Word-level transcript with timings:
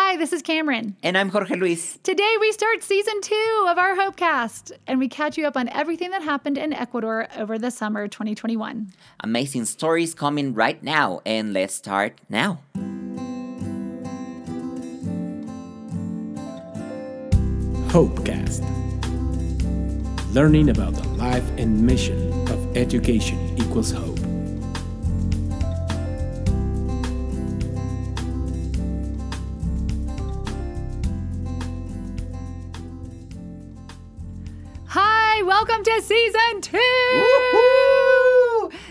Hi, 0.00 0.16
this 0.16 0.32
is 0.32 0.42
Cameron. 0.42 0.96
And 1.02 1.18
I'm 1.18 1.28
Jorge 1.28 1.56
Luis. 1.56 1.98
Today 2.04 2.34
we 2.40 2.52
start 2.52 2.84
season 2.84 3.20
two 3.20 3.66
of 3.68 3.78
our 3.78 3.96
Hopecast, 3.96 4.70
and 4.86 5.00
we 5.00 5.08
catch 5.08 5.36
you 5.36 5.44
up 5.44 5.56
on 5.56 5.68
everything 5.70 6.10
that 6.10 6.22
happened 6.22 6.56
in 6.56 6.72
Ecuador 6.72 7.26
over 7.36 7.58
the 7.58 7.72
summer 7.72 8.06
2021. 8.06 8.92
Amazing 9.20 9.64
stories 9.64 10.14
coming 10.14 10.54
right 10.54 10.80
now, 10.84 11.20
and 11.26 11.52
let's 11.52 11.74
start 11.74 12.20
now. 12.28 12.60
Hopecast. 17.90 18.62
Learning 20.32 20.70
about 20.70 20.94
the 20.94 21.08
life 21.08 21.50
and 21.58 21.82
mission 21.84 22.32
of 22.48 22.76
education 22.76 23.36
equals 23.58 23.90
hope. 23.90 24.17
To 35.98 36.04
season 36.04 36.60
2 36.60 36.78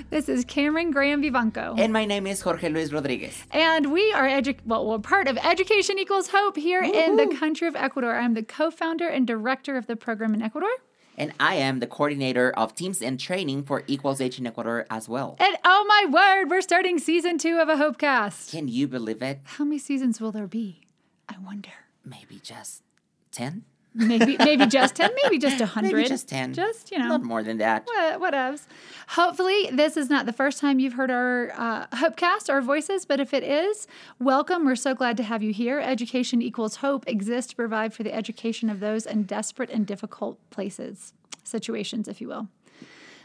This 0.09 0.29
is 0.29 0.43
Cameron 0.45 0.91
Graham 0.91 1.21
Vivanco. 1.21 1.77
And 1.79 1.93
my 1.93 2.05
name 2.05 2.27
is 2.27 2.41
Jorge 2.41 2.69
Luis 2.69 2.91
Rodriguez. 2.91 3.43
And 3.51 3.91
we 3.93 4.11
are 4.13 4.27
edu- 4.27 4.57
well, 4.65 4.85
we're 4.85 4.99
part 4.99 5.27
of 5.27 5.37
Education 5.37 5.99
Equals 5.99 6.29
Hope 6.29 6.57
here 6.57 6.81
in 6.81 7.15
the 7.15 7.27
country 7.39 7.67
of 7.67 7.75
Ecuador. 7.75 8.15
I'm 8.15 8.33
the 8.33 8.43
co-founder 8.43 9.07
and 9.07 9.25
director 9.27 9.77
of 9.77 9.87
the 9.87 9.95
program 9.95 10.33
in 10.33 10.41
Ecuador. 10.41 10.69
And 11.17 11.31
I 11.39 11.55
am 11.55 11.79
the 11.79 11.87
coordinator 11.87 12.51
of 12.51 12.75
teams 12.75 13.01
and 13.01 13.19
training 13.19 13.63
for 13.63 13.83
Equals 13.87 14.19
Age 14.21 14.39
in 14.39 14.47
Ecuador 14.47 14.85
as 14.89 15.07
well. 15.07 15.35
And 15.39 15.55
oh 15.63 15.85
my 15.87 16.05
word, 16.11 16.49
we're 16.49 16.61
starting 16.61 16.99
season 16.99 17.37
two 17.37 17.59
of 17.59 17.69
a 17.69 17.75
Hopecast. 17.75 18.51
Can 18.51 18.67
you 18.67 18.87
believe 18.87 19.21
it? 19.21 19.39
How 19.43 19.63
many 19.63 19.79
seasons 19.79 20.19
will 20.19 20.31
there 20.31 20.47
be? 20.47 20.87
I 21.29 21.35
wonder. 21.43 21.71
Maybe 22.03 22.39
just 22.41 22.83
10? 23.31 23.63
Maybe 23.97 24.37
maybe 24.37 24.65
just 24.67 24.95
ten, 24.95 25.11
maybe 25.23 25.37
just 25.37 25.59
a 25.59 25.65
hundred. 25.65 25.93
Maybe 25.93 26.07
just 26.07 26.29
10. 26.29 26.53
Just 26.53 26.91
you 26.91 26.99
know. 26.99 27.09
Not 27.09 27.23
more 27.23 27.43
than 27.43 27.57
that. 27.57 27.85
What, 27.85 28.19
what 28.19 28.33
else 28.33 28.67
Hopefully, 29.11 29.69
this 29.71 29.95
is 29.95 30.09
not 30.09 30.25
the 30.25 30.33
first 30.33 30.59
time 30.59 30.79
you've 30.79 30.93
heard 30.93 31.09
our 31.09 31.51
uh, 31.55 31.87
Hopecast, 31.87 32.49
our 32.49 32.61
voices, 32.61 33.05
but 33.05 33.21
if 33.21 33.33
it 33.33 33.41
is, 33.41 33.87
welcome. 34.19 34.65
We're 34.65 34.75
so 34.75 34.93
glad 34.93 35.15
to 35.17 35.23
have 35.23 35.41
you 35.41 35.53
here. 35.53 35.79
Education 35.79 36.41
Equals 36.41 36.77
Hope 36.77 37.07
exists 37.07 37.51
to 37.51 37.55
provide 37.55 37.93
for 37.93 38.03
the 38.03 38.13
education 38.13 38.69
of 38.69 38.81
those 38.81 39.05
in 39.05 39.23
desperate 39.23 39.69
and 39.69 39.87
difficult 39.87 40.37
places, 40.49 41.13
situations, 41.45 42.09
if 42.09 42.19
you 42.19 42.27
will. 42.27 42.49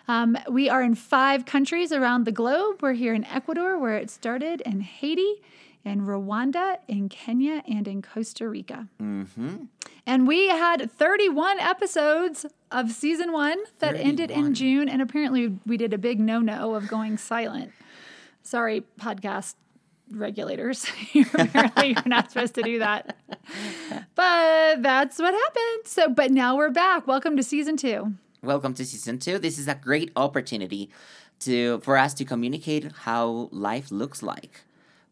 Um, 0.07 0.39
we 0.49 0.69
are 0.69 0.83
in 0.83 0.95
five 0.95 1.47
countries 1.47 1.91
around 1.91 2.27
the 2.27 2.33
globe. 2.33 2.81
We're 2.81 2.93
here 2.93 3.13
in 3.13 3.25
Ecuador, 3.25 3.77
where 3.77 3.97
it 3.97 4.09
started, 4.09 4.61
in 4.61 4.83
Haiti, 4.83 5.43
in 5.85 6.03
Rwanda, 6.03 6.79
in 6.89 7.09
Kenya, 7.09 7.63
and 7.69 7.89
in 7.89 8.03
Costa 8.03 8.49
Rica. 8.49 8.89
Mm-hmm. 9.01 9.65
And 10.07 10.27
we 10.27 10.49
had 10.49 10.91
31 10.91 11.61
episodes 11.61 12.47
of 12.71 12.91
season 12.91 13.33
one 13.33 13.59
that 13.79 13.95
ended 13.95 14.31
in 14.31 14.55
June. 14.55 14.89
And 14.89 15.03
apparently, 15.03 15.59
we 15.67 15.77
did 15.77 15.93
a 15.93 15.99
big 15.99 16.21
no 16.21 16.41
no 16.41 16.75
of 16.75 16.89
going 16.89 17.19
silent. 17.19 17.73
Sorry, 18.43 18.85
podcast 19.01 19.55
regulators. 20.11 20.87
apparently, 21.35 21.89
you're 21.89 22.03
not 22.07 22.31
supposed 22.31 22.55
to 22.55 22.63
do 22.63 22.79
that. 22.81 23.17
But 24.15 24.83
that's 24.83 25.19
what 25.19 25.35
happened. 25.35 25.87
So, 25.87 26.09
but 26.09 26.31
now 26.31 26.57
we're 26.57 26.71
back. 26.71 27.07
Welcome 27.07 27.37
to 27.37 27.43
season 27.43 27.77
two. 27.77 28.15
Welcome 28.43 28.75
to 28.75 28.85
season 28.85 29.19
two. 29.19 29.39
This 29.39 29.59
is 29.59 29.69
a 29.69 29.75
great 29.75 30.11
opportunity 30.17 30.91
to 31.41 31.81
for 31.81 31.97
us 31.97 32.15
to 32.15 32.25
communicate 32.25 32.91
how 32.93 33.49
life 33.53 33.91
looks 33.91 34.23
like 34.23 34.63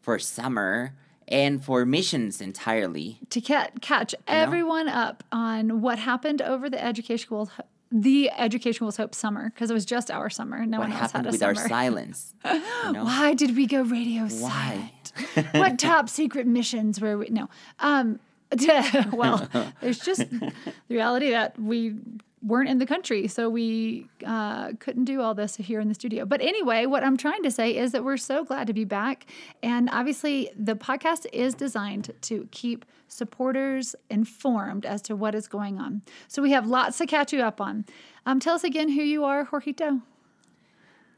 for 0.00 0.18
summer 0.18 0.94
and 1.28 1.64
for 1.64 1.86
missions 1.86 2.40
entirely. 2.40 3.18
to 3.30 3.40
ca- 3.40 3.68
catch 3.80 4.14
everyone 4.26 4.88
up 4.88 5.22
on 5.30 5.80
what 5.80 5.98
happened 5.98 6.42
over 6.42 6.68
the 6.68 6.82
education 6.82 7.26
schools 7.26 7.50
the 7.92 8.30
education 8.30 8.86
was 8.86 8.96
hope 8.96 9.14
summer 9.16 9.50
because 9.50 9.68
it 9.68 9.74
was 9.74 9.84
just 9.84 10.12
our 10.12 10.30
summer 10.30 10.64
no 10.64 10.78
What 10.78 10.90
one 10.90 10.92
else 10.92 11.10
had 11.12 11.24
happened 11.24 11.26
a 11.26 11.30
with 11.32 11.40
summer 11.40 11.60
our 11.60 11.68
silence? 11.68 12.34
You 12.44 12.92
know? 12.92 13.04
why 13.04 13.34
did 13.34 13.56
we 13.56 13.66
go 13.66 13.82
radio 13.82 14.22
Why? 14.22 14.92
silent 15.12 15.54
what 15.56 15.78
top 15.78 16.08
secret 16.08 16.46
missions 16.46 17.00
were 17.00 17.18
we 17.18 17.28
no 17.30 17.48
um 17.80 18.20
well 19.12 19.48
there's 19.80 19.98
just 19.98 20.28
the 20.30 20.52
reality 20.88 21.30
that 21.30 21.58
we 21.60 21.94
weren't 22.42 22.68
in 22.68 22.78
the 22.78 22.86
country 22.86 23.28
so 23.28 23.50
we 23.50 24.06
uh, 24.24 24.72
couldn't 24.78 25.04
do 25.04 25.20
all 25.20 25.34
this 25.34 25.56
here 25.56 25.80
in 25.80 25.88
the 25.88 25.94
studio. 25.94 26.24
But 26.24 26.40
anyway 26.40 26.86
what 26.86 27.04
i'm 27.04 27.16
trying 27.16 27.42
to 27.42 27.50
say 27.50 27.76
is 27.76 27.92
that 27.92 28.02
we're 28.04 28.16
so 28.16 28.44
glad 28.44 28.66
to 28.66 28.72
be 28.72 28.84
back. 28.84 29.26
And 29.62 29.88
obviously 29.92 30.50
the 30.56 30.74
podcast 30.74 31.26
is 31.32 31.54
designed 31.54 32.12
to 32.22 32.48
keep 32.50 32.84
supporters 33.08 33.94
informed 34.08 34.86
as 34.86 35.02
to 35.02 35.16
what 35.16 35.34
is 35.34 35.48
going 35.48 35.78
on. 35.78 36.02
So 36.28 36.42
we 36.42 36.52
have 36.52 36.66
lots 36.66 36.98
to 36.98 37.06
catch 37.06 37.32
you 37.32 37.40
up 37.42 37.60
on. 37.60 37.84
Um, 38.24 38.40
tell 38.40 38.54
us 38.54 38.64
again 38.64 38.88
who 38.88 39.02
you 39.02 39.24
are 39.24 39.46
jorgito. 39.46 40.02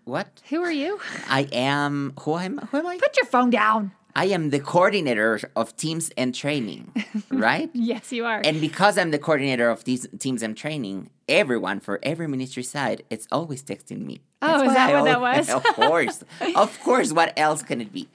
What? 0.05 0.43
who 0.49 0.61
are 0.63 0.73
you? 0.73 1.01
I 1.29 1.49
am 1.53 2.15
who 2.21 2.37
am 2.37 2.59
who 2.59 2.79
am 2.79 2.87
I? 2.87 2.99
put 2.99 3.17
your 3.17 3.27
phone 3.27 3.51
down 3.51 3.93
I 4.15 4.27
am 4.27 4.51
the 4.51 4.61
coordinator 4.61 5.41
of 5.57 5.77
teams 5.77 6.11
and 6.17 6.35
training, 6.35 6.93
right? 7.31 7.71
yes 7.73 8.13
you 8.13 8.25
are 8.27 8.43
And 8.45 8.61
because 8.61 8.99
I'm 8.99 9.11
the 9.11 9.19
coordinator 9.19 9.71
of 9.71 9.85
these 9.85 10.07
teams 10.19 10.43
and 10.43 10.57
training, 10.57 11.09
everyone 11.29 11.81
for 11.81 11.99
every 12.03 12.29
ministry 12.29 12.63
side, 12.63 13.03
it's 13.11 13.27
always 13.33 13.63
texting 13.63 14.05
me. 14.05 14.21
Oh, 14.43 14.63
is 14.65 14.75
that 14.75 14.91
I 14.91 15.01
what 15.01 15.05
that 15.05 15.21
was? 15.37 15.49
of 15.51 15.65
course, 15.65 16.25
of 16.57 16.81
course. 16.81 17.13
What 17.13 17.33
else 17.39 17.63
can 17.63 17.81
it 17.81 17.93
be? 17.93 18.09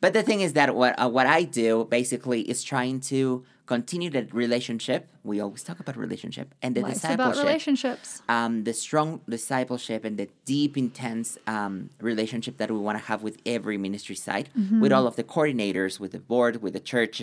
But 0.00 0.12
the 0.12 0.22
thing 0.22 0.40
is 0.40 0.52
that 0.52 0.74
what 0.74 0.98
uh, 0.98 1.08
what 1.08 1.26
I 1.26 1.42
do 1.42 1.84
basically 1.84 2.42
is 2.42 2.62
trying 2.62 3.00
to 3.12 3.44
continue 3.66 4.08
the 4.08 4.26
relationship. 4.32 5.08
We 5.24 5.40
always 5.40 5.62
talk 5.62 5.78
about 5.78 5.96
relationship 5.96 6.54
and 6.62 6.74
the 6.74 6.80
Life's 6.80 7.04
about 7.04 7.16
discipleship. 7.16 7.44
relationships. 7.44 8.22
Um, 8.28 8.64
the 8.64 8.72
strong 8.72 9.20
discipleship 9.28 10.04
and 10.04 10.16
the 10.16 10.28
deep, 10.46 10.78
intense 10.78 11.36
um, 11.46 11.90
relationship 12.00 12.56
that 12.56 12.70
we 12.70 12.78
want 12.78 12.98
to 12.98 13.04
have 13.04 13.22
with 13.22 13.36
every 13.44 13.76
ministry 13.76 14.14
site, 14.14 14.48
with 14.80 14.92
all 14.92 15.06
of 15.06 15.16
the 15.16 15.24
coordinators, 15.24 16.00
with 16.00 16.12
the 16.12 16.18
board, 16.18 16.62
with 16.62 16.72
the 16.72 16.80
church, 16.80 17.22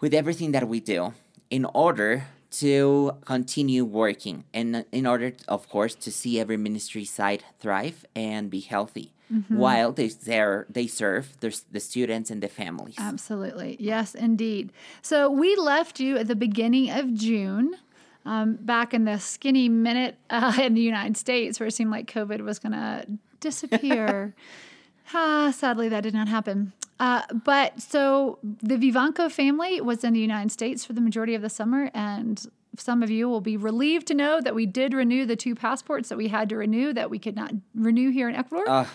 with 0.00 0.12
everything 0.12 0.50
that 0.52 0.66
we 0.66 0.80
do, 0.80 1.14
in 1.48 1.64
order 1.66 2.26
to 2.50 3.12
continue 3.24 3.84
working 3.84 4.44
and 4.52 4.84
in 4.92 5.06
order, 5.06 5.32
of 5.46 5.68
course, 5.68 5.94
to 5.94 6.10
see 6.10 6.40
every 6.40 6.56
ministry 6.56 7.04
site 7.04 7.44
thrive 7.60 8.04
and 8.16 8.50
be 8.50 8.60
healthy 8.60 9.12
while 9.48 9.92
they 9.92 10.08
there 10.08 10.66
they 10.68 10.86
serve 10.86 11.38
the, 11.40 11.58
the 11.70 11.80
students 11.80 12.30
and 12.30 12.42
the 12.42 12.48
families. 12.48 12.96
Absolutely. 12.98 13.76
Yes, 13.80 14.14
indeed. 14.14 14.72
So 15.00 15.30
we 15.30 15.56
left 15.56 16.00
you 16.00 16.18
at 16.18 16.28
the 16.28 16.36
beginning 16.36 16.90
of 16.90 17.14
June, 17.14 17.76
um, 18.24 18.54
back 18.54 18.94
in 18.94 19.04
the 19.04 19.18
skinny 19.18 19.68
minute 19.68 20.16
uh, 20.30 20.58
in 20.60 20.74
the 20.74 20.80
United 20.80 21.16
States 21.16 21.58
where 21.58 21.66
it 21.66 21.72
seemed 21.72 21.90
like 21.90 22.12
COVID 22.12 22.40
was 22.40 22.58
going 22.58 22.72
to 22.72 23.06
disappear. 23.40 24.34
ah, 25.14 25.52
sadly, 25.54 25.88
that 25.88 26.02
did 26.02 26.14
not 26.14 26.28
happen. 26.28 26.72
Uh, 27.00 27.22
but 27.44 27.80
so 27.80 28.38
the 28.42 28.76
Vivanco 28.76 29.30
family 29.30 29.80
was 29.80 30.04
in 30.04 30.12
the 30.12 30.20
United 30.20 30.52
States 30.52 30.84
for 30.84 30.92
the 30.92 31.00
majority 31.00 31.34
of 31.34 31.42
the 31.42 31.50
summer, 31.50 31.90
and 31.94 32.46
some 32.76 33.02
of 33.02 33.10
you 33.10 33.28
will 33.28 33.40
be 33.40 33.56
relieved 33.56 34.06
to 34.06 34.14
know 34.14 34.40
that 34.40 34.54
we 34.54 34.66
did 34.66 34.94
renew 34.94 35.26
the 35.26 35.36
two 35.36 35.54
passports 35.54 36.08
that 36.08 36.16
we 36.16 36.28
had 36.28 36.48
to 36.48 36.56
renew 36.56 36.92
that 36.92 37.10
we 37.10 37.18
could 37.18 37.34
not 37.34 37.52
renew 37.74 38.10
here 38.10 38.28
in 38.28 38.36
Ecuador. 38.36 38.68
Ugh. 38.68 38.86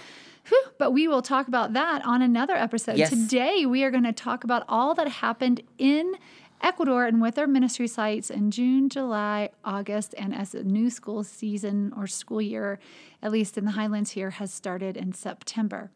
Whew, 0.48 0.64
but 0.78 0.92
we 0.92 1.08
will 1.08 1.22
talk 1.22 1.48
about 1.48 1.74
that 1.74 2.06
on 2.06 2.22
another 2.22 2.56
episode. 2.56 2.98
Yes. 2.98 3.10
Today, 3.10 3.66
we 3.66 3.84
are 3.84 3.92
going 3.92 4.04
to 4.04 4.14
talk 4.14 4.44
about 4.44 4.64
all 4.68 4.94
that 4.96 5.08
happened 5.08 5.62
in 5.78 6.16
Ecuador 6.62 7.06
and 7.06 7.22
with 7.22 7.38
our 7.38 7.48
ministry 7.48 7.88
sites 7.88 8.30
in 8.30 8.50
June, 8.52 8.90
July, 8.90 9.50
August, 9.64 10.16
and 10.18 10.34
as 10.34 10.52
the 10.52 10.64
new 10.64 10.90
school 10.90 11.24
season 11.24 11.94
or 11.96 12.08
school 12.08 12.42
year, 12.42 12.80
at 13.22 13.32
least 13.32 13.58
in 13.58 13.66
the 13.66 13.72
highlands 13.72 14.12
here, 14.12 14.32
has 14.32 14.54
started 14.54 14.98
in 14.98 15.14
September. 15.14 15.92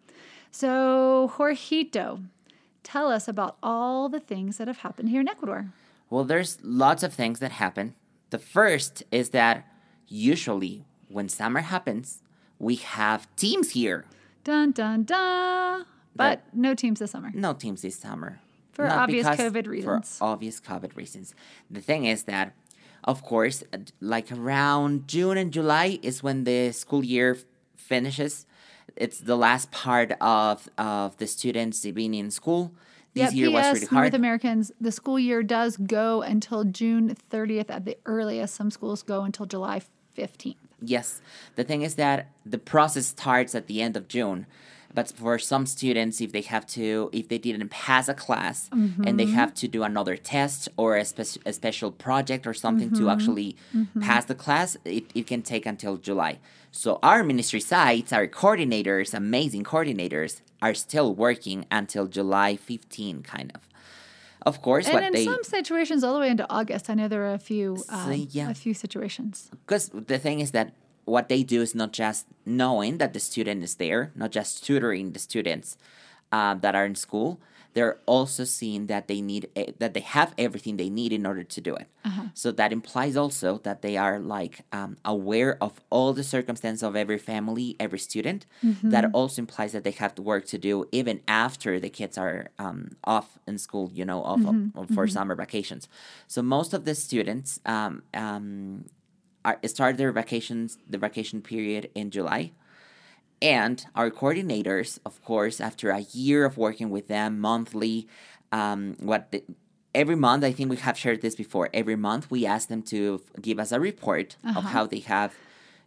So, 0.51 1.31
Jorgito, 1.35 2.25
tell 2.83 3.09
us 3.09 3.27
about 3.27 3.57
all 3.63 4.09
the 4.09 4.19
things 4.19 4.57
that 4.57 4.67
have 4.67 4.79
happened 4.79 5.09
here 5.09 5.21
in 5.21 5.29
Ecuador. 5.29 5.71
Well, 6.09 6.25
there's 6.25 6.59
lots 6.61 7.03
of 7.03 7.13
things 7.13 7.39
that 7.39 7.53
happen. 7.53 7.95
The 8.31 8.37
first 8.37 9.03
is 9.11 9.29
that 9.29 9.65
usually 10.07 10.85
when 11.07 11.29
summer 11.29 11.61
happens, 11.61 12.21
we 12.59 12.75
have 12.75 13.33
teams 13.35 13.71
here. 13.71 14.05
Dun, 14.43 14.71
dun, 14.71 15.03
dun. 15.03 15.85
But 16.15 16.43
no 16.53 16.73
teams 16.75 16.99
this 16.99 17.11
summer. 17.11 17.31
No 17.33 17.53
teams 17.53 17.81
this 17.83 17.97
summer. 17.97 18.39
For 18.73 18.85
Not 18.87 18.97
obvious 18.99 19.27
because- 19.29 19.51
COVID 19.53 19.67
reasons. 19.67 20.17
For 20.17 20.23
obvious 20.23 20.59
COVID 20.59 20.95
reasons. 20.95 21.33
The 21.69 21.81
thing 21.81 22.05
is 22.05 22.23
that, 22.23 22.53
of 23.03 23.23
course, 23.23 23.63
uh, 23.73 23.79
like 23.99 24.31
around 24.31 25.07
June 25.07 25.37
and 25.37 25.51
July 25.51 25.99
is 26.01 26.23
when 26.23 26.43
the 26.45 26.71
school 26.71 27.03
year 27.03 27.31
f- 27.35 27.43
finishes. 27.75 28.45
It's 28.95 29.19
the 29.19 29.35
last 29.37 29.71
part 29.71 30.13
of, 30.21 30.69
of 30.77 31.17
the 31.17 31.27
students 31.27 31.85
being 31.85 32.13
in 32.13 32.31
school. 32.31 32.73
This 33.13 33.33
year 33.33 33.51
was 33.51 33.73
really 33.73 33.85
hard. 33.87 34.03
North 34.05 34.13
Americans, 34.13 34.71
the 34.79 34.91
school 34.91 35.19
year 35.19 35.43
does 35.43 35.75
go 35.77 36.21
until 36.21 36.63
June 36.63 37.15
30th 37.29 37.69
at 37.69 37.83
the 37.83 37.97
earliest. 38.05 38.55
Some 38.55 38.71
schools 38.71 39.03
go 39.03 39.23
until 39.23 39.45
July 39.45 39.81
15th. 40.17 40.55
Yes. 40.81 41.21
The 41.55 41.63
thing 41.63 41.83
is 41.83 41.95
that 41.95 42.29
the 42.45 42.57
process 42.57 43.07
starts 43.07 43.55
at 43.55 43.67
the 43.67 43.81
end 43.81 43.95
of 43.95 44.07
June. 44.07 44.47
But 44.93 45.09
for 45.09 45.39
some 45.39 45.65
students, 45.65 46.19
if 46.19 46.31
they 46.33 46.41
have 46.41 46.65
to, 46.67 47.09
if 47.13 47.29
they 47.29 47.37
didn't 47.37 47.69
pass 47.69 48.09
a 48.09 48.13
class 48.13 48.69
and 49.05 49.17
they 49.17 49.27
have 49.27 49.53
to 49.55 49.67
do 49.67 49.83
another 49.83 50.17
test 50.17 50.67
or 50.75 50.97
a, 50.97 51.05
spe- 51.05 51.41
a 51.45 51.53
special 51.53 51.91
project 51.91 52.45
or 52.45 52.53
something 52.53 52.89
to 52.89 53.01
mm-hmm. 53.01 53.09
actually 53.09 53.55
mm-hmm. 53.73 54.01
pass 54.01 54.25
the 54.25 54.35
class, 54.35 54.75
it, 54.83 55.05
it 55.15 55.27
can 55.27 55.43
take 55.43 55.65
until 55.65 55.95
July. 55.95 56.39
So 56.71 56.99
our 57.01 57.23
ministry 57.23 57.61
sites, 57.61 58.11
our 58.11 58.27
coordinators, 58.27 59.13
amazing 59.13 59.63
coordinators, 59.63 60.41
are 60.61 60.73
still 60.73 61.15
working 61.15 61.65
until 61.71 62.07
July 62.07 62.55
15, 62.55 63.23
kind 63.23 63.51
of. 63.55 63.70
Of 64.43 64.61
course, 64.61 64.87
And 64.87 65.05
in 65.05 65.13
they 65.13 65.25
some 65.25 65.43
situations, 65.43 66.03
all 66.03 66.13
the 66.13 66.19
way 66.19 66.29
into 66.29 66.47
August. 66.49 66.89
I 66.89 66.95
know 66.95 67.07
there 67.07 67.23
are 67.29 67.33
a 67.33 67.39
few, 67.39 67.83
um, 67.89 68.27
yeah. 68.31 68.49
a 68.49 68.55
few 68.55 68.73
situations. 68.73 69.51
because 69.65 69.89
the 69.89 70.17
thing 70.17 70.39
is 70.39 70.51
that 70.51 70.73
what 71.05 71.29
they 71.29 71.43
do 71.43 71.61
is 71.61 71.75
not 71.75 71.91
just 71.93 72.25
knowing 72.45 72.97
that 72.97 73.13
the 73.13 73.19
student 73.19 73.63
is 73.63 73.75
there, 73.75 74.11
not 74.15 74.31
just 74.31 74.63
tutoring 74.63 75.11
the 75.11 75.19
students 75.19 75.77
um, 76.31 76.59
that 76.61 76.75
are 76.75 76.85
in 76.85 76.95
school. 76.95 77.39
They're 77.73 77.97
also 78.05 78.43
seeing 78.43 78.87
that 78.87 79.07
they 79.07 79.21
need 79.21 79.49
eh, 79.55 79.71
that 79.79 79.93
they 79.93 80.01
have 80.01 80.33
everything 80.37 80.77
they 80.77 80.89
need 80.89 81.11
in 81.13 81.25
order 81.25 81.43
to 81.43 81.61
do 81.61 81.73
it. 81.75 81.87
So 82.33 82.51
that 82.51 82.71
implies 82.73 83.15
also 83.15 83.59
that 83.63 83.81
they 83.81 83.95
are 83.97 84.19
like 84.19 84.61
um, 84.71 84.97
aware 85.05 85.57
of 85.61 85.79
all 85.89 86.13
the 86.13 86.23
circumstances 86.23 86.83
of 86.83 86.95
every 86.95 87.17
family, 87.17 87.75
every 87.79 87.99
student. 87.99 88.45
That 88.91 89.05
also 89.13 89.41
implies 89.41 89.71
that 89.73 89.83
they 89.83 89.91
have 89.91 90.15
the 90.15 90.21
work 90.21 90.45
to 90.47 90.57
do 90.57 90.85
even 90.91 91.21
after 91.27 91.79
the 91.79 91.89
kids 91.89 92.17
are 92.17 92.49
um, 92.59 92.91
off 93.03 93.39
in 93.47 93.57
school, 93.57 93.89
you 93.93 94.05
know, 94.05 94.21
off, 94.23 94.39
off 94.75 94.89
for 94.95 95.07
summer 95.07 95.35
vacations. 95.35 95.87
So 96.27 96.41
most 96.41 96.73
of 96.73 96.85
the 96.85 96.95
students 96.95 97.59
um, 97.65 98.03
um, 98.13 98.85
are, 99.45 99.59
start 99.65 99.97
their 99.97 100.11
vacations, 100.11 100.77
the 100.89 100.97
vacation 100.97 101.41
period 101.41 101.89
in 101.95 102.11
July. 102.11 102.51
And 103.41 103.83
our 103.95 104.11
coordinators, 104.11 104.99
of 105.05 105.23
course, 105.23 105.59
after 105.59 105.89
a 105.89 105.99
year 105.99 106.45
of 106.45 106.57
working 106.57 106.89
with 106.89 107.07
them 107.07 107.39
monthly, 107.39 108.07
um, 108.51 108.95
what 108.99 109.31
the, 109.31 109.43
every 109.95 110.15
month, 110.15 110.43
I 110.43 110.51
think 110.51 110.69
we 110.69 110.77
have 110.77 110.97
shared 110.97 111.21
this 111.21 111.35
before. 111.35 111.69
Every 111.73 111.95
month, 111.95 112.29
we 112.29 112.45
ask 112.45 112.67
them 112.67 112.83
to 112.83 113.21
give 113.41 113.59
us 113.59 113.71
a 113.71 113.79
report 113.79 114.35
of 114.55 114.63
how 114.65 114.85
they 114.85 114.99
have 114.99 115.33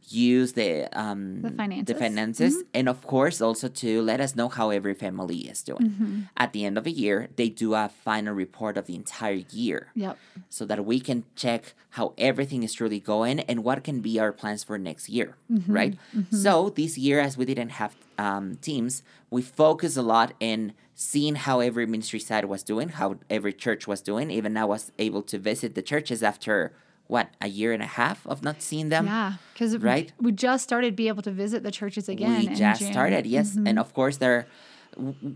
used 0.09 0.55
the 0.57 0.89
um, 0.99 1.43
The 1.43 1.51
finances. 1.51 1.99
finances, 1.99 2.55
and 2.73 2.89
of 2.89 3.07
course, 3.07 3.41
also 3.41 3.69
to 3.69 4.03
let 4.03 4.21
us 4.21 4.35
know 4.37 4.49
how 4.49 4.71
every 4.71 4.95
family 4.95 5.39
is 5.49 5.63
doing. 5.63 5.91
Mm-hmm. 5.91 6.21
At 6.37 6.53
the 6.53 6.65
end 6.65 6.77
of 6.79 6.85
the 6.85 6.93
year, 6.93 7.29
they 7.37 7.49
do 7.49 7.75
a 7.75 7.91
final 8.05 8.35
report 8.35 8.77
of 8.77 8.87
the 8.87 8.95
entire 8.95 9.43
year 9.51 9.89
Yep. 9.95 10.19
so 10.49 10.65
that 10.67 10.85
we 10.85 11.01
can 11.01 11.25
check 11.37 11.75
how 11.91 12.13
everything 12.19 12.63
is 12.63 12.73
truly 12.75 13.01
going 13.01 13.41
and 13.41 13.65
what 13.65 13.85
can 13.85 14.01
be 14.01 14.19
our 14.19 14.33
plans 14.33 14.63
for 14.65 14.79
next 14.79 15.09
year, 15.09 15.37
Mm-hmm. 15.51 15.73
right? 15.73 15.95
So 16.31 16.71
this 16.71 16.97
year, 16.99 17.21
as 17.21 17.37
we 17.37 17.45
didn't 17.45 17.71
have 17.71 17.95
um, 18.19 18.57
teams, 18.61 19.03
we 19.31 19.43
focus 19.43 19.97
a 19.97 20.03
lot 20.03 20.35
in 20.41 20.73
seeing 20.95 21.35
how 21.35 21.59
every 21.61 21.87
ministry 21.87 22.21
side 22.21 22.45
was 22.45 22.63
doing, 22.63 22.89
how 22.91 23.17
every 23.29 23.53
church 23.53 23.87
was 23.89 24.01
doing. 24.01 24.31
Even 24.31 24.57
I 24.57 24.65
was 24.65 24.93
able 24.99 25.23
to 25.23 25.39
visit 25.39 25.75
the 25.75 25.83
churches 25.83 26.23
after 26.23 26.73
what 27.07 27.31
a 27.41 27.49
year 27.49 27.73
and 27.73 27.83
a 27.83 27.87
half 27.87 28.27
of 28.27 28.43
not 28.43 28.63
seeing 28.63 28.89
them. 28.89 29.07
Yeah, 29.07 29.35
because 29.53 29.77
right? 29.79 30.13
we 30.21 30.33
just 30.33 30.65
started 30.65 30.97
be 30.97 31.09
able 31.09 31.23
to 31.23 31.31
visit 31.31 31.63
the 31.63 31.71
churches 31.71 32.09
again. 32.09 32.41
we 32.41 32.49
just 32.49 32.81
June. 32.81 32.93
started 32.93 33.27
yes 33.27 33.57
and 33.57 33.79
of 33.79 33.93
course 33.95 34.19
there 34.19 34.47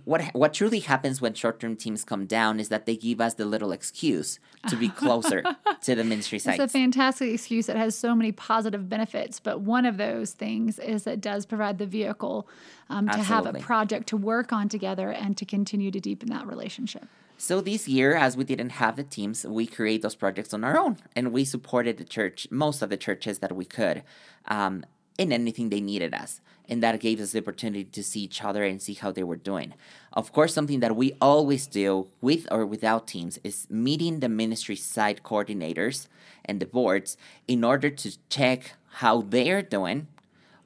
what 0.04 0.22
what 0.34 0.54
truly 0.54 0.80
happens 0.80 1.20
when 1.20 1.34
short-term 1.34 1.76
teams 1.76 2.04
come 2.04 2.26
down 2.26 2.60
is 2.60 2.68
that 2.68 2.86
they 2.86 2.96
give 2.96 3.20
us 3.20 3.34
the 3.34 3.44
little 3.44 3.72
excuse 3.72 4.38
to 4.68 4.76
be 4.76 4.88
closer 4.88 5.42
to 5.82 5.94
the 5.94 6.04
ministry 6.04 6.38
sites 6.38 6.58
It's 6.60 6.74
a 6.74 6.78
fantastic 6.78 7.32
excuse 7.32 7.66
that 7.66 7.76
has 7.76 7.96
so 7.96 8.14
many 8.14 8.32
positive 8.32 8.88
benefits, 8.88 9.40
but 9.40 9.60
one 9.60 9.84
of 9.86 9.96
those 9.96 10.32
things 10.32 10.78
is 10.78 11.06
it 11.06 11.20
does 11.20 11.46
provide 11.46 11.78
the 11.78 11.86
vehicle 11.86 12.48
um, 12.88 13.08
to 13.08 13.18
have 13.18 13.46
a 13.46 13.54
project 13.54 14.08
to 14.08 14.16
work 14.16 14.52
on 14.52 14.68
together 14.68 15.10
and 15.10 15.36
to 15.36 15.44
continue 15.44 15.90
to 15.90 16.00
deepen 16.00 16.28
that 16.30 16.46
relationship. 16.46 17.06
So 17.40 17.60
this 17.60 17.86
year, 17.86 18.16
as 18.16 18.36
we 18.36 18.42
didn't 18.42 18.70
have 18.70 18.96
the 18.96 19.04
teams, 19.04 19.46
we 19.46 19.64
create 19.64 20.02
those 20.02 20.16
projects 20.16 20.52
on 20.52 20.64
our 20.64 20.76
own, 20.76 20.96
and 21.14 21.32
we 21.32 21.44
supported 21.44 21.96
the 21.96 22.04
church, 22.04 22.48
most 22.50 22.82
of 22.82 22.90
the 22.90 22.96
churches 22.96 23.38
that 23.38 23.54
we 23.54 23.64
could, 23.64 24.02
um, 24.46 24.84
in 25.18 25.30
anything 25.30 25.68
they 25.68 25.80
needed 25.80 26.14
us, 26.14 26.40
and 26.68 26.82
that 26.82 26.98
gave 26.98 27.20
us 27.20 27.30
the 27.30 27.38
opportunity 27.38 27.84
to 27.84 28.02
see 28.02 28.22
each 28.22 28.42
other 28.42 28.64
and 28.64 28.82
see 28.82 28.94
how 28.94 29.12
they 29.12 29.22
were 29.22 29.36
doing. 29.36 29.74
Of 30.12 30.32
course, 30.32 30.52
something 30.52 30.80
that 30.80 30.96
we 30.96 31.12
always 31.20 31.68
do 31.68 32.08
with 32.20 32.48
or 32.50 32.66
without 32.66 33.06
teams 33.06 33.38
is 33.44 33.68
meeting 33.70 34.18
the 34.18 34.28
ministry 34.28 34.74
side 34.74 35.20
coordinators 35.22 36.08
and 36.44 36.58
the 36.58 36.66
boards 36.66 37.16
in 37.46 37.62
order 37.62 37.88
to 37.88 38.18
check 38.28 38.72
how 38.94 39.20
they're 39.20 39.62
doing 39.62 40.08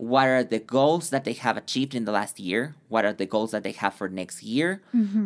what 0.03 0.27
are 0.27 0.43
the 0.43 0.59
goals 0.59 1.11
that 1.11 1.23
they 1.27 1.33
have 1.47 1.57
achieved 1.57 1.95
in 1.95 2.05
the 2.09 2.11
last 2.21 2.41
year 2.41 2.75
what 2.89 3.05
are 3.05 3.13
the 3.23 3.29
goals 3.35 3.51
that 3.55 3.63
they 3.63 3.71
have 3.83 3.95
for 3.95 4.09
next 4.09 4.43
year 4.43 4.69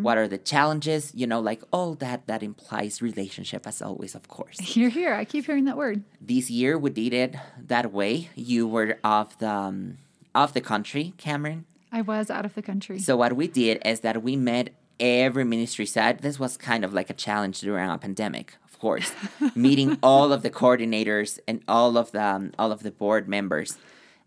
what 0.07 0.17
are 0.21 0.29
the 0.29 0.37
challenges 0.53 1.13
you 1.15 1.27
know 1.27 1.41
like 1.51 1.63
all 1.77 1.95
that 1.95 2.27
that 2.27 2.43
implies 2.43 3.01
relationship 3.01 3.67
as 3.67 3.81
always 3.81 4.15
of 4.15 4.25
course 4.29 4.59
You're 4.77 4.91
here. 5.01 5.15
I 5.15 5.25
keep 5.25 5.47
hearing 5.47 5.65
that 5.65 5.79
word. 5.85 6.05
this 6.21 6.51
year 6.51 6.73
we 6.85 6.91
did 6.91 7.15
it 7.25 7.33
that 7.73 7.87
way 7.99 8.29
you 8.35 8.61
were 8.75 8.99
off 9.03 9.39
the 9.39 9.49
um, 9.51 9.97
off 10.35 10.51
the 10.53 10.61
country 10.73 11.15
cameron 11.17 11.65
I 11.99 12.03
was 12.03 12.27
out 12.37 12.45
of 12.45 12.53
the 12.59 12.63
country. 12.71 12.99
so 12.99 13.17
what 13.17 13.33
we 13.41 13.47
did 13.49 13.77
is 13.93 14.01
that 14.01 14.17
we 14.23 14.37
met 14.37 14.67
every 15.01 15.45
ministry 15.45 15.87
side. 15.87 16.21
This 16.21 16.39
was 16.39 16.53
kind 16.71 16.85
of 16.85 16.93
like 16.99 17.09
a 17.09 17.15
challenge 17.27 17.61
during 17.61 17.89
a 17.89 17.99
pandemic, 17.99 18.57
of 18.69 18.79
course, 18.79 19.13
meeting 19.55 19.97
all 20.03 20.33
of 20.35 20.41
the 20.43 20.51
coordinators 20.51 21.39
and 21.49 21.63
all 21.69 21.97
of 22.03 22.13
the 22.13 22.23
um, 22.23 22.53
all 22.59 22.73
of 22.77 22.83
the 22.83 22.91
board 22.91 23.25
members. 23.29 23.71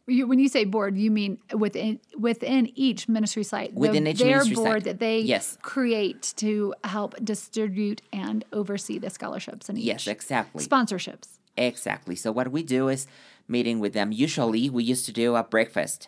You, 0.10 0.28
when 0.28 0.40
you 0.40 0.50
say 0.50 0.66
board, 0.66 0.98
you 0.98 1.12
mean 1.12 1.38
within 1.54 2.00
within 2.18 2.72
each 2.76 3.08
ministry 3.08 3.44
site, 3.44 3.74
the- 3.74 3.80
Within 3.80 4.08
each 4.08 4.18
their 4.20 4.38
ministry 4.44 4.56
board 4.56 4.68
site. 4.78 4.84
that 4.86 5.00
they 5.00 5.20
Yes. 5.20 5.58
create 5.62 6.34
to 6.38 6.74
help 6.84 7.16
distribute 7.24 8.02
and 8.12 8.44
oversee 8.52 8.98
the 9.00 9.10
scholarships 9.10 9.70
and 9.70 9.78
Yes, 9.78 10.08
exactly. 10.08 10.64
sponsorships. 10.66 11.28
Exactly. 11.58 12.16
So 12.16 12.32
what 12.32 12.52
we 12.52 12.64
do 12.64 12.88
is 12.90 13.06
meeting 13.48 13.80
with 13.80 13.94
them. 13.94 14.12
Usually, 14.12 14.70
we 14.70 14.84
used 14.84 15.06
to 15.06 15.12
do 15.14 15.36
a 15.36 15.44
breakfast 15.44 16.08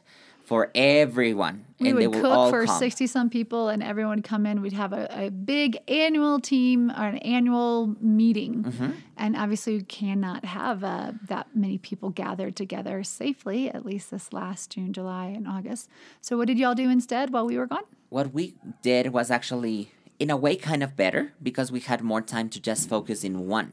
for 0.52 0.70
everyone, 0.76 1.64
We 1.80 1.90
and 1.90 1.98
would 1.98 2.26
all 2.26 2.50
cook 2.52 2.54
for 2.60 2.66
come. 2.66 2.78
sixty 2.78 3.08
some 3.08 3.30
people, 3.30 3.70
and 3.70 3.82
everyone 3.82 4.18
would 4.18 4.26
come 4.26 4.46
in. 4.46 4.62
We'd 4.62 4.74
have 4.74 4.92
a, 4.92 5.08
a 5.28 5.30
big 5.32 5.78
annual 5.88 6.42
team 6.42 6.90
or 6.92 7.06
an 7.14 7.20
annual 7.20 7.96
meeting, 8.02 8.64
Mm-hmm. 8.66 8.92
and 9.16 9.38
obviously 9.38 9.78
we 9.78 9.84
cannot 9.84 10.44
have 10.44 10.84
uh, 10.84 11.14
that 11.30 11.48
many 11.56 11.78
people 11.78 12.10
gathered 12.10 12.58
together 12.58 13.02
safely. 13.04 13.70
At 13.70 13.86
least 13.86 14.12
this 14.12 14.34
last 14.34 14.72
June, 14.72 14.92
July, 14.92 15.28
and 15.28 15.48
August. 15.48 15.88
So 16.20 16.36
what 16.38 16.48
did 16.48 16.58
y'all 16.60 16.76
do 16.76 16.90
instead 16.90 17.32
while 17.34 17.46
we 17.46 17.58
were 17.58 17.68
gone? 17.68 17.84
what 18.10 18.34
we 18.34 18.54
did 18.82 19.04
was 19.14 19.32
actually 19.32 19.90
in 20.20 20.30
a 20.30 20.36
way 20.36 20.54
kind 20.58 20.84
of 20.84 20.98
better 20.98 21.32
because 21.42 21.72
we 21.72 21.80
had 21.80 22.02
more 22.02 22.22
time 22.22 22.50
to 22.50 22.60
just 22.60 22.90
focus 22.90 23.24
in 23.24 23.48
one 23.48 23.72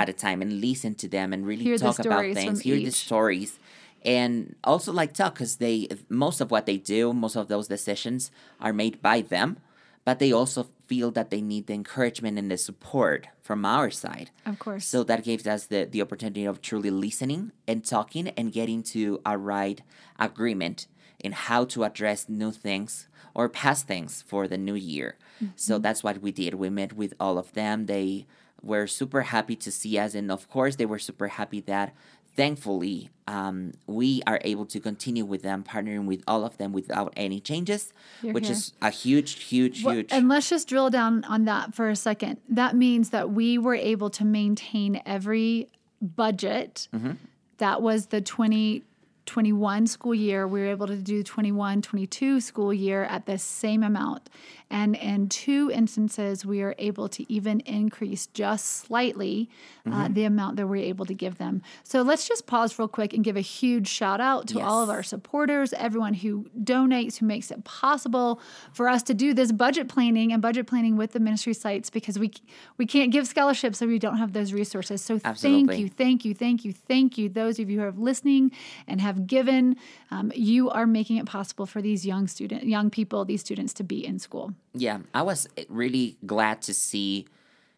at 0.00 0.08
a 0.08 0.12
time 0.12 0.40
and 0.40 0.60
listen 0.60 0.94
to 0.94 1.08
them 1.08 1.32
and 1.32 1.44
really. 1.48 1.64
Hear 1.64 1.76
the 1.76 1.84
talk 1.86 1.98
about 1.98 2.22
things 2.32 2.60
hear 2.60 2.76
the 2.76 2.92
stories 2.92 3.58
and 4.04 4.54
also 4.64 4.92
like 4.92 5.12
talk 5.12 5.34
because 5.34 5.56
they 5.56 5.88
most 6.08 6.40
of 6.40 6.50
what 6.50 6.66
they 6.66 6.76
do 6.76 7.12
most 7.12 7.36
of 7.36 7.48
those 7.48 7.68
decisions 7.68 8.30
are 8.60 8.72
made 8.72 9.00
by 9.02 9.20
them 9.20 9.58
but 10.04 10.20
they 10.20 10.32
also 10.32 10.68
feel 10.86 11.10
that 11.10 11.30
they 11.30 11.40
need 11.40 11.66
the 11.66 11.74
encouragement 11.74 12.38
and 12.38 12.50
the 12.50 12.56
support 12.56 13.26
from 13.42 13.64
our 13.64 13.90
side 13.90 14.30
Of 14.44 14.58
course. 14.58 14.86
so 14.86 15.02
that 15.04 15.24
gives 15.24 15.46
us 15.46 15.66
the, 15.66 15.84
the 15.84 16.00
opportunity 16.00 16.44
of 16.44 16.62
truly 16.62 16.90
listening 16.90 17.52
and 17.66 17.84
talking 17.84 18.28
and 18.28 18.52
getting 18.52 18.82
to 18.84 19.20
a 19.26 19.36
right 19.36 19.80
agreement 20.18 20.86
in 21.18 21.32
how 21.32 21.64
to 21.64 21.84
address 21.84 22.28
new 22.28 22.52
things 22.52 23.08
or 23.34 23.48
past 23.48 23.86
things 23.86 24.22
for 24.22 24.48
the 24.48 24.56
new 24.56 24.74
year. 24.74 25.16
So 25.56 25.74
mm-hmm. 25.74 25.82
that's 25.82 26.02
what 26.02 26.22
we 26.22 26.32
did. 26.32 26.54
We 26.54 26.70
met 26.70 26.94
with 26.94 27.14
all 27.20 27.36
of 27.36 27.52
them. 27.52 27.86
They 27.86 28.26
were 28.62 28.86
super 28.86 29.22
happy 29.22 29.56
to 29.56 29.70
see 29.70 29.98
us. 29.98 30.14
And 30.14 30.30
of 30.30 30.48
course, 30.48 30.76
they 30.76 30.86
were 30.86 30.98
super 30.98 31.28
happy 31.28 31.60
that 31.62 31.94
thankfully 32.36 33.10
um, 33.28 33.72
we 33.86 34.22
are 34.26 34.40
able 34.44 34.66
to 34.66 34.78
continue 34.78 35.24
with 35.24 35.42
them, 35.42 35.64
partnering 35.64 36.06
with 36.06 36.22
all 36.28 36.44
of 36.44 36.56
them 36.58 36.72
without 36.72 37.12
any 37.16 37.40
changes, 37.40 37.92
Hear, 38.22 38.32
which 38.32 38.46
hear. 38.46 38.52
is 38.52 38.72
a 38.80 38.90
huge, 38.90 39.44
huge, 39.44 39.82
Well, 39.82 39.96
huge. 39.96 40.12
And 40.12 40.28
let's 40.28 40.48
just 40.48 40.68
drill 40.68 40.90
down 40.90 41.24
on 41.24 41.44
that 41.46 41.74
for 41.74 41.88
a 41.88 41.96
second. 41.96 42.38
That 42.48 42.76
means 42.76 43.10
that 43.10 43.30
we 43.30 43.58
were 43.58 43.74
able 43.74 44.10
to 44.10 44.24
maintain 44.24 45.02
every 45.04 45.68
budget. 46.00 46.88
Mm-hmm. 46.94 47.12
That 47.58 47.82
was 47.82 48.06
the 48.06 48.20
2021 48.20 49.86
school 49.88 50.14
year. 50.14 50.46
We 50.46 50.60
were 50.60 50.68
able 50.68 50.86
to 50.86 50.96
do 50.96 51.24
21 51.24 51.82
22 51.82 52.40
school 52.40 52.72
year 52.72 53.04
at 53.04 53.26
the 53.26 53.38
same 53.38 53.82
amount. 53.82 54.30
And 54.70 54.94
in 54.96 55.28
two 55.28 55.70
instances, 55.72 56.44
we 56.46 56.62
are 56.62 56.74
able 56.78 57.08
to 57.10 57.32
even 57.32 57.60
increase 57.60 58.26
just 58.28 58.66
slightly 58.66 59.48
Mm-hmm. 59.86 60.00
uh, 60.00 60.08
the 60.08 60.24
amount 60.24 60.56
that 60.56 60.66
we're 60.66 60.84
able 60.84 61.06
to 61.06 61.14
give 61.14 61.38
them. 61.38 61.62
So 61.84 62.02
let's 62.02 62.26
just 62.26 62.46
pause 62.46 62.76
real 62.76 62.88
quick 62.88 63.12
and 63.14 63.22
give 63.22 63.36
a 63.36 63.40
huge 63.40 63.86
shout 63.86 64.20
out 64.20 64.48
to 64.48 64.60
all 64.60 64.82
of 64.82 64.90
our 64.90 65.04
supporters, 65.04 65.72
everyone 65.74 66.14
who 66.14 66.46
donates, 66.60 67.18
who 67.18 67.26
makes 67.26 67.52
it 67.52 67.62
possible 67.62 68.40
for 68.72 68.88
us 68.88 69.04
to 69.04 69.14
do 69.14 69.32
this 69.32 69.52
budget 69.52 69.88
planning 69.88 70.32
and 70.32 70.42
budget 70.42 70.66
planning 70.66 70.96
with 70.96 71.12
the 71.12 71.20
ministry 71.20 71.54
sites 71.54 71.88
because 71.88 72.18
we 72.18 72.32
we 72.78 72.86
can't 72.86 73.12
give 73.12 73.28
scholarships 73.28 73.80
if 73.80 73.88
we 73.88 74.00
don't 74.00 74.18
have 74.18 74.32
those 74.32 74.52
resources. 74.52 75.02
So 75.02 75.20
thank 75.20 75.72
you, 75.78 75.88
thank 75.88 76.24
you, 76.24 76.34
thank 76.34 76.64
you, 76.64 76.72
thank 76.72 77.16
you. 77.16 77.28
Those 77.28 77.60
of 77.60 77.70
you 77.70 77.78
who 77.78 77.86
are 77.86 77.92
listening 77.92 78.50
and 78.88 79.00
have 79.00 79.16
have 79.16 79.26
given. 79.26 79.76
Um, 80.10 80.30
you 80.34 80.70
are 80.70 80.86
making 80.86 81.16
it 81.16 81.26
possible 81.26 81.66
for 81.66 81.82
these 81.82 82.06
young 82.06 82.28
student, 82.28 82.64
young 82.64 82.90
people, 82.90 83.24
these 83.24 83.40
students 83.40 83.72
to 83.74 83.84
be 83.84 84.06
in 84.06 84.18
school. 84.18 84.52
Yeah, 84.74 84.98
I 85.14 85.22
was 85.22 85.48
really 85.68 86.16
glad 86.26 86.62
to 86.62 86.74
see 86.74 87.26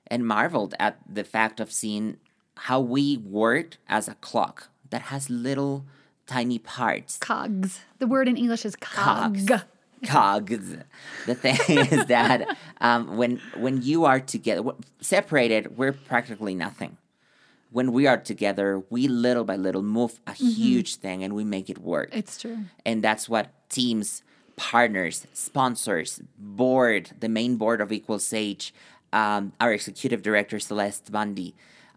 and 0.09 0.27
marveled 0.27 0.75
at 0.81 0.99
the 1.09 1.25
fact 1.25 1.61
of 1.61 1.71
seeing 1.71 2.17
how 2.57 2.81
we 2.81 3.19
worked 3.19 3.79
as 3.89 4.09
a 4.09 4.15
clock 4.17 4.69
that 4.91 5.03
has 5.03 5.31
little 5.31 5.85
tiny 6.27 6.59
parts. 6.59 7.19
Cogs. 7.19 7.81
The 7.99 8.07
word 8.07 8.27
in 8.29 8.37
English 8.37 8.65
is 8.65 8.75
cog. 8.77 9.39
Cogs. 9.47 9.65
Cogs. 10.07 10.77
The 11.27 11.35
thing 11.35 11.59
is 11.69 12.07
that 12.07 12.57
um, 12.81 13.17
when 13.17 13.41
when 13.57 13.83
you 13.83 14.05
are 14.05 14.21
together, 14.21 14.63
separated, 15.01 15.77
we're 15.77 15.93
practically 15.93 16.55
nothing. 16.55 16.97
When 17.71 17.93
we 17.93 18.07
are 18.07 18.17
together, 18.17 18.83
we 18.89 19.09
little 19.09 19.45
by 19.45 19.57
little 19.57 19.83
move 19.83 20.21
a 20.27 20.33
huge 20.33 20.97
thing 20.97 21.23
and 21.23 21.35
we 21.35 21.45
make 21.45 21.69
it 21.69 21.79
work. 21.79 22.09
It's 22.13 22.41
true. 22.41 22.59
and 22.87 23.05
that's 23.05 23.29
what 23.29 23.53
teams 23.69 24.23
partners 24.59 25.27
sponsors 25.33 26.21
board 26.39 27.11
the 27.21 27.29
main 27.29 27.57
board 27.57 27.81
of 27.81 27.91
equal 27.93 28.19
sage 28.19 28.75
um, 29.13 29.53
our 29.61 29.73
executive 29.73 30.21
director 30.21 30.59
celeste 30.59 31.11
bundy 31.11 31.55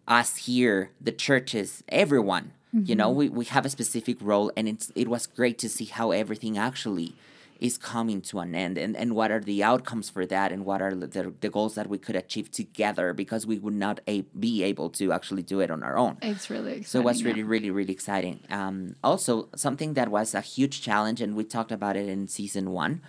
us 0.08 0.38
here 0.38 0.92
the 1.00 1.12
churches 1.12 1.84
everyone. 1.90 2.52
You 2.74 2.96
know 2.96 3.10
we, 3.10 3.28
we 3.28 3.46
have 3.46 3.66
a 3.66 3.70
specific 3.70 4.18
role 4.22 4.52
and 4.56 4.68
it's 4.70 4.94
it 4.96 5.10
was 5.10 5.28
great 5.28 5.58
to 5.60 5.68
see 5.68 5.86
how 5.86 6.12
everything 6.12 6.58
actually 6.58 7.16
is 7.62 7.78
coming 7.78 8.20
to 8.22 8.40
an 8.40 8.56
end 8.56 8.78
and, 8.78 8.98
and 8.98 9.16
what 9.16 9.30
are 9.32 9.40
the 9.40 9.64
outcomes 9.64 10.10
for 10.10 10.26
that 10.26 10.52
and 10.52 10.66
what 10.66 10.82
are 10.82 10.94
the, 10.94 11.34
the 11.40 11.50
goals 11.50 11.76
that 11.76 11.88
we 11.88 11.98
could 11.98 12.16
achieve 12.16 12.50
together 12.52 13.14
because 13.14 13.46
we 13.46 13.58
would 13.60 13.74
not 13.76 14.00
a, 14.08 14.22
be 14.38 14.64
able 14.64 14.90
to 14.90 15.14
actually 15.14 15.44
do 15.44 15.60
it 15.62 15.70
on 15.72 15.82
our 15.84 15.98
own 15.98 16.18
It's 16.24 16.50
really 16.50 16.72
exciting. 16.72 16.86
so 16.86 17.00
it 17.00 17.06
was 17.06 17.22
yeah. 17.22 17.28
really, 17.28 17.44
really, 17.44 17.72
really 17.72 17.94
exciting. 17.94 18.40
Um, 18.50 18.96
also, 19.04 19.48
something 19.56 19.94
that 19.94 20.10
was 20.10 20.34
a 20.34 20.42
huge 20.42 20.82
challenge, 20.82 21.22
and 21.22 21.36
we 21.36 21.44
talked 21.44 21.72
about 21.72 21.96
it 21.96 22.10
in 22.10 22.28
season 22.28 22.72
one 22.72 23.02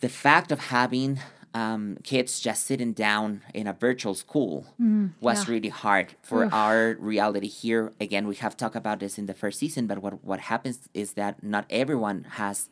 the 0.00 0.08
fact 0.08 0.52
of 0.52 0.60
having 0.60 1.18
um, 1.54 1.96
kids 2.04 2.40
just 2.40 2.66
sitting 2.66 2.92
down 2.92 3.42
in 3.54 3.66
a 3.66 3.72
virtual 3.72 4.14
school 4.14 4.66
was 4.78 4.78
Mm, 4.80 5.12
yeah. 5.22 5.44
really 5.54 5.68
hard 5.70 6.14
for 6.22 6.44
Oof. 6.44 6.52
our 6.52 6.96
reality 7.00 7.48
here. 7.48 7.92
Again, 8.00 8.28
we 8.28 8.36
have 8.36 8.56
talked 8.56 8.76
about 8.76 9.00
this 9.00 9.18
in 9.18 9.26
the 9.26 9.34
first 9.34 9.58
season, 9.58 9.86
but 9.86 9.98
what, 10.02 10.22
what 10.24 10.40
happens 10.40 10.88
is 10.94 11.14
that 11.14 11.42
not 11.42 11.64
everyone 11.70 12.26
has 12.42 12.68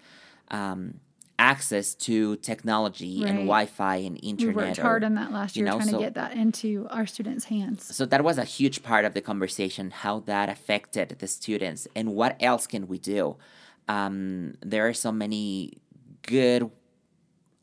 um, 0.50 1.00
access 1.38 1.94
to 1.94 2.36
technology 2.36 3.22
and 3.24 3.38
Wi 3.40 3.66
Fi 3.66 3.96
and 3.96 4.18
internet. 4.22 4.56
We 4.56 4.62
worked 4.62 4.78
or- 4.78 4.82
hard 4.82 5.04
on 5.04 5.14
that 5.16 5.32
last 5.32 5.54
you 5.56 5.64
year, 5.64 5.72
know, 5.72 5.76
trying 5.78 5.88
so- 5.90 5.98
to 5.98 6.04
get 6.04 6.14
that 6.14 6.32
into 6.32 6.86
our 6.90 7.06
students' 7.06 7.44
hands. 7.46 7.94
so 7.94 8.06
that 8.06 8.24
was 8.24 8.38
a 8.38 8.44
huge 8.44 8.82
part 8.82 9.04
of 9.04 9.12
the 9.14 9.20
conversation 9.20 9.90
how 9.90 10.20
that 10.20 10.48
affected 10.48 11.16
the 11.18 11.26
students 11.26 11.86
and 11.94 12.14
what 12.14 12.36
else 12.40 12.66
can 12.66 12.88
we 12.88 12.98
do 12.98 13.36
um, 13.88 14.54
there 14.62 14.88
are 14.88 14.94
so 14.94 15.12
many 15.12 15.74
good 16.22 16.70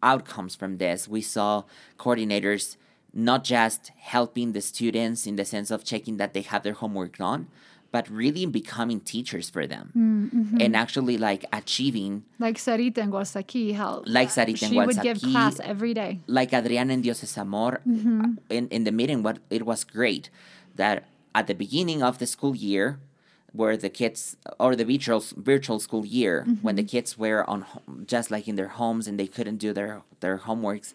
outcomes 0.02 0.56
from 0.56 0.78
this 0.78 1.08
we 1.08 1.22
saw 1.22 1.64
coordinators 1.98 2.78
not 3.14 3.44
just 3.44 3.92
helping 3.98 4.54
the 4.54 4.62
students 4.62 5.26
in 5.26 5.36
the 5.36 5.46
sense 5.46 5.70
of 5.72 5.84
checking 5.84 6.18
that 6.18 6.34
they 6.34 6.42
have 6.42 6.64
their 6.64 6.74
homework 6.74 7.18
done 7.18 7.48
but 7.94 8.10
really 8.10 8.46
becoming 8.60 9.00
teachers 9.14 9.46
for 9.56 9.64
them 9.74 9.86
mm, 9.96 10.24
Mm-hmm. 10.24 10.62
and 10.64 10.72
actually 10.84 11.18
like 11.30 11.44
achieving 11.60 12.12
Like 12.46 12.58
Sarita 12.66 13.00
and 13.06 13.12
Gualsaqui, 13.14 13.76
how 13.76 13.92
Like 14.18 14.30
Sarita 14.38 14.64
and 14.66 14.74
she 14.74 14.80
would 14.88 15.02
give 15.08 15.22
class 15.22 15.56
every 15.74 15.94
day. 16.02 16.12
like 16.28 16.52
Adriana 16.60 16.92
and 16.96 17.04
Dios 17.06 17.22
es 17.24 17.38
Amor 17.38 17.74
mm-hmm. 17.88 18.22
uh, 18.22 18.58
in, 18.58 18.64
in 18.76 18.82
the 18.88 18.92
meeting, 19.00 19.22
what 19.26 19.38
it 19.58 19.64
was 19.72 19.82
great 19.98 20.26
that 20.82 20.98
at 21.40 21.46
the 21.48 21.58
beginning 21.64 22.02
of 22.10 22.14
the 22.22 22.28
school 22.36 22.56
year, 22.70 22.88
where 23.60 23.78
the 23.86 23.90
kids 23.90 24.22
or 24.64 24.72
the 24.76 24.88
virtual 24.94 25.22
virtual 25.52 25.80
school 25.88 26.06
year, 26.20 26.36
when 26.66 26.76
the 26.76 26.82
mm-hmm. 26.82 26.96
kids 26.96 27.10
were 27.24 27.42
on 27.54 27.66
just 28.14 28.28
like 28.34 28.46
in 28.52 28.56
their 28.60 28.72
homes 28.80 29.04
and 29.08 29.16
they 29.20 29.30
couldn't 29.36 29.60
do 29.66 29.72
their 29.80 30.02
their 30.24 30.38
homeworks, 30.48 30.90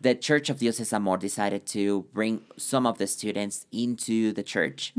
the 0.00 0.14
Church 0.14 0.50
of 0.50 0.58
Dios 0.58 0.78
es 0.80 0.92
Amor 0.92 1.16
decided 1.16 1.66
to 1.66 2.02
bring 2.12 2.42
some 2.56 2.86
of 2.86 2.98
the 2.98 3.06
students 3.06 3.66
into 3.72 4.32
the 4.32 4.42
church 4.42 4.92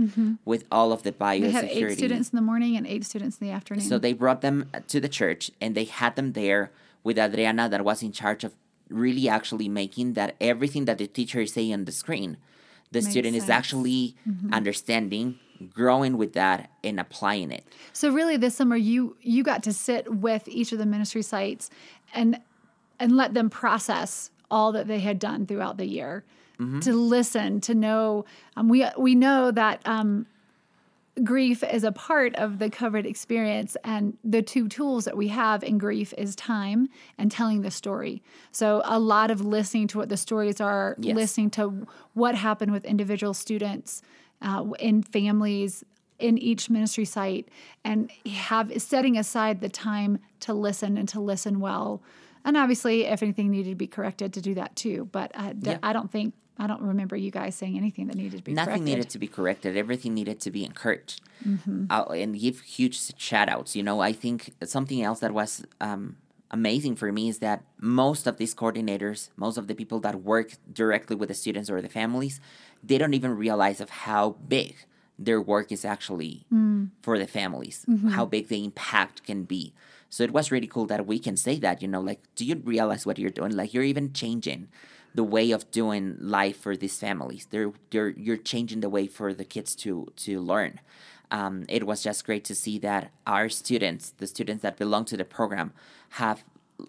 with 0.46 0.66
all 0.72 0.92
of 0.92 1.04
the 1.04 1.12
biosecurity. 1.12 1.42
They 1.42 1.51
had 1.51 1.66
eight 1.66 1.98
students 1.98 2.30
in 2.32 2.36
the 2.36 2.42
morning 2.42 2.75
and 2.75 2.86
eight 2.88 3.06
students 3.06 3.38
in 3.39 3.48
the 3.48 3.54
afternoon. 3.54 3.84
So 3.84 3.98
they 4.00 4.13
brought 4.13 4.42
them 4.42 4.70
to 4.88 5.00
the 5.00 5.10
church 5.10 5.51
and 5.62 5.75
they 5.75 5.86
had 5.86 6.16
them 6.16 6.34
there 6.34 6.72
with 7.04 7.18
Adriana 7.20 7.70
that 7.70 7.84
was 7.86 8.01
in 8.04 8.12
charge 8.12 8.44
of 8.44 8.54
really 8.89 9.30
actually 9.30 9.70
making 9.70 10.13
that 10.13 10.36
everything 10.42 10.86
that 10.86 10.98
the 10.98 11.08
teacher 11.08 11.42
is 11.42 11.54
saying 11.54 11.74
on 11.74 11.86
the 11.86 11.92
screen, 11.92 12.38
the 12.92 13.00
Makes 13.00 13.12
student 13.12 13.36
is 13.36 13.44
sense. 13.44 13.50
Mm-hmm. 13.51 13.58
actually 13.60 14.16
understanding, 14.54 15.39
growing 15.74 16.18
with 16.18 16.34
that 16.34 16.70
and 16.84 17.00
applying 17.00 17.51
it. 17.51 17.66
So 17.94 18.12
really, 18.12 18.38
this 18.38 18.56
summer 18.56 18.75
you 18.75 19.18
you 19.22 19.44
got 19.44 19.63
to 19.63 19.74
sit 19.74 20.12
with 20.12 20.48
each 20.48 20.72
of 20.72 20.80
the 20.80 20.86
ministry 20.86 21.22
sites 21.22 21.70
and 22.13 22.39
and 23.00 23.16
let 23.16 23.34
them 23.34 23.50
process 23.50 24.32
all 24.50 24.72
that 24.72 24.88
they 24.88 25.00
had 25.00 25.20
done 25.20 25.46
throughout 25.46 25.77
the 25.77 25.86
year, 25.86 26.24
to 26.82 26.94
listen, 26.94 27.62
to 27.62 27.75
know. 27.75 28.25
Um, 28.56 28.68
we 28.70 28.86
we 28.98 29.13
know 29.13 29.51
that 29.51 29.80
um, 29.86 30.25
grief 31.24 31.63
is 31.63 31.84
a 31.84 31.92
part 31.92 32.36
of 32.36 32.60
the 32.60 32.70
COVID 32.70 33.06
experience, 33.06 33.77
and 33.84 34.18
the 34.24 34.42
two 34.42 34.68
tools 34.68 35.06
that 35.06 35.18
we 35.18 35.27
have 35.30 35.63
in 35.63 35.77
grief 35.77 36.13
is 36.18 36.36
time 36.36 36.89
and 37.18 37.32
telling 37.32 37.62
the 37.62 37.72
story. 37.72 38.22
So 38.51 38.82
a 38.86 39.00
lot 39.00 39.32
of 39.32 39.42
listening 39.42 39.88
to 39.89 39.98
what 39.98 40.10
the 40.10 40.18
stories 40.18 40.62
are, 40.62 40.96
Yes. 41.00 41.16
listening 41.16 41.50
to 41.51 41.88
what 42.13 42.36
happened 42.36 42.72
with 42.72 42.86
individual 42.86 43.34
students 43.34 44.01
uh, 44.42 44.63
in 44.80 45.01
families 45.04 45.84
in 46.20 46.38
each 46.39 46.70
ministry 46.70 47.06
site 47.06 47.48
and 47.84 48.10
have 48.25 48.72
setting 48.82 49.18
aside 49.18 49.62
the 49.62 49.70
time 49.70 50.18
to 50.39 50.51
listen 50.54 50.98
and 50.98 51.08
to 51.10 51.20
listen 51.20 51.60
well 51.60 52.01
and 52.48 52.58
obviously 52.58 52.96
if 53.06 53.22
anything 53.22 53.48
needed 53.51 53.70
to 53.75 53.75
be 53.86 53.88
corrected 53.98 54.30
to 54.34 54.42
do 54.42 54.54
that 54.56 54.72
too 54.84 55.00
but 55.18 55.27
I, 55.36 55.54
Yeah. 55.60 55.77
I 55.84 55.92
don't 55.98 56.12
think 56.16 56.34
i 56.58 56.66
don't 56.66 56.82
remember 56.94 57.16
you 57.25 57.32
guys 57.39 57.54
saying 57.62 57.75
anything 57.84 58.08
that 58.08 58.16
needed 58.22 58.38
to 58.42 58.44
be 58.48 58.51
corrected. 58.54 58.56
Nothing 58.56 58.82
corrected 58.84 58.98
needed 58.98 59.10
to 59.16 59.20
be 59.25 59.30
corrected. 59.38 59.72
Everything 59.84 60.12
needed 60.20 60.38
to 60.46 60.50
be 60.58 60.62
encouraged. 60.72 61.18
Mm-hmm. 61.48 61.86
Uh, 61.96 62.04
and 62.24 62.32
give 62.46 62.56
huge 62.77 62.96
shout 63.27 63.48
outs. 63.56 63.72
You 63.77 63.84
know, 63.88 63.98
I 64.10 64.12
think 64.24 64.38
something 64.75 65.00
else 65.08 65.20
that 65.24 65.34
was 65.42 65.51
um, 65.89 66.04
amazing 66.50 66.96
for 66.96 67.10
me 67.18 67.24
is 67.34 67.38
that 67.48 67.60
most 67.80 68.25
of 68.25 68.38
these 68.42 68.54
coordinators, 68.62 69.20
most 69.46 69.58
of 69.62 69.68
the 69.70 69.75
people 69.82 70.00
that 70.06 70.16
work 70.34 70.50
directly 70.82 71.16
with 71.20 71.30
the 71.30 71.36
students 71.44 71.70
or 71.70 71.80
the 71.88 71.89
families, 72.01 72.36
they 72.89 72.98
don't 72.98 73.13
even 73.13 73.32
realize 73.46 73.80
of 73.86 73.89
how 74.08 74.24
big 74.58 74.74
their 75.27 75.39
work 75.54 75.72
is 75.72 75.86
actually 75.86 76.34
Mm. 76.51 76.89
for 77.06 77.16
the 77.20 77.27
families, 77.39 77.86
Mm-hmm. 77.88 78.10
how 78.18 78.25
big 78.25 78.48
the 78.48 78.63
impact 78.70 79.24
can 79.30 79.44
be. 79.56 79.74
So 80.10 80.24
it 80.24 80.32
was 80.32 80.52
really 80.52 80.68
cool 80.68 80.86
that 80.88 81.06
we 81.06 81.20
can 81.20 81.38
say 81.38 81.60
that, 81.60 81.82
you 81.82 81.88
know, 81.88 82.02
like, 82.02 82.22
do 82.36 82.46
you 82.46 82.62
realize 82.64 83.06
what 83.06 83.20
you're 83.20 83.30
doing? 83.30 83.56
Like, 83.56 83.74
you're 83.74 83.84
even 83.84 84.14
changing 84.14 84.70
the 85.14 85.24
way 85.24 85.52
of 85.52 85.70
doing 85.72 86.16
life 86.20 86.58
for 86.58 86.78
these 86.78 87.00
families. 87.00 87.48
They're, 87.50 87.72
they're 87.92 88.10
you're 88.10 88.38
changing 88.38 88.82
the 88.82 88.90
way 88.90 89.08
for 89.08 89.34
the 89.34 89.46
kids 89.46 89.76
to 89.78 90.08
to 90.18 90.40
learn. 90.40 90.80
Um, 91.30 91.66
it 91.68 91.86
was 91.86 92.04
just 92.04 92.26
great 92.26 92.46
to 92.46 92.56
see 92.56 92.80
that 92.80 93.12
our 93.26 93.50
students, 93.50 94.12
the 94.18 94.28
students 94.28 94.62
that 94.64 94.78
belong 94.78 95.06
to 95.06 95.18
the 95.18 95.26
program, 95.26 95.74
have 96.12 96.44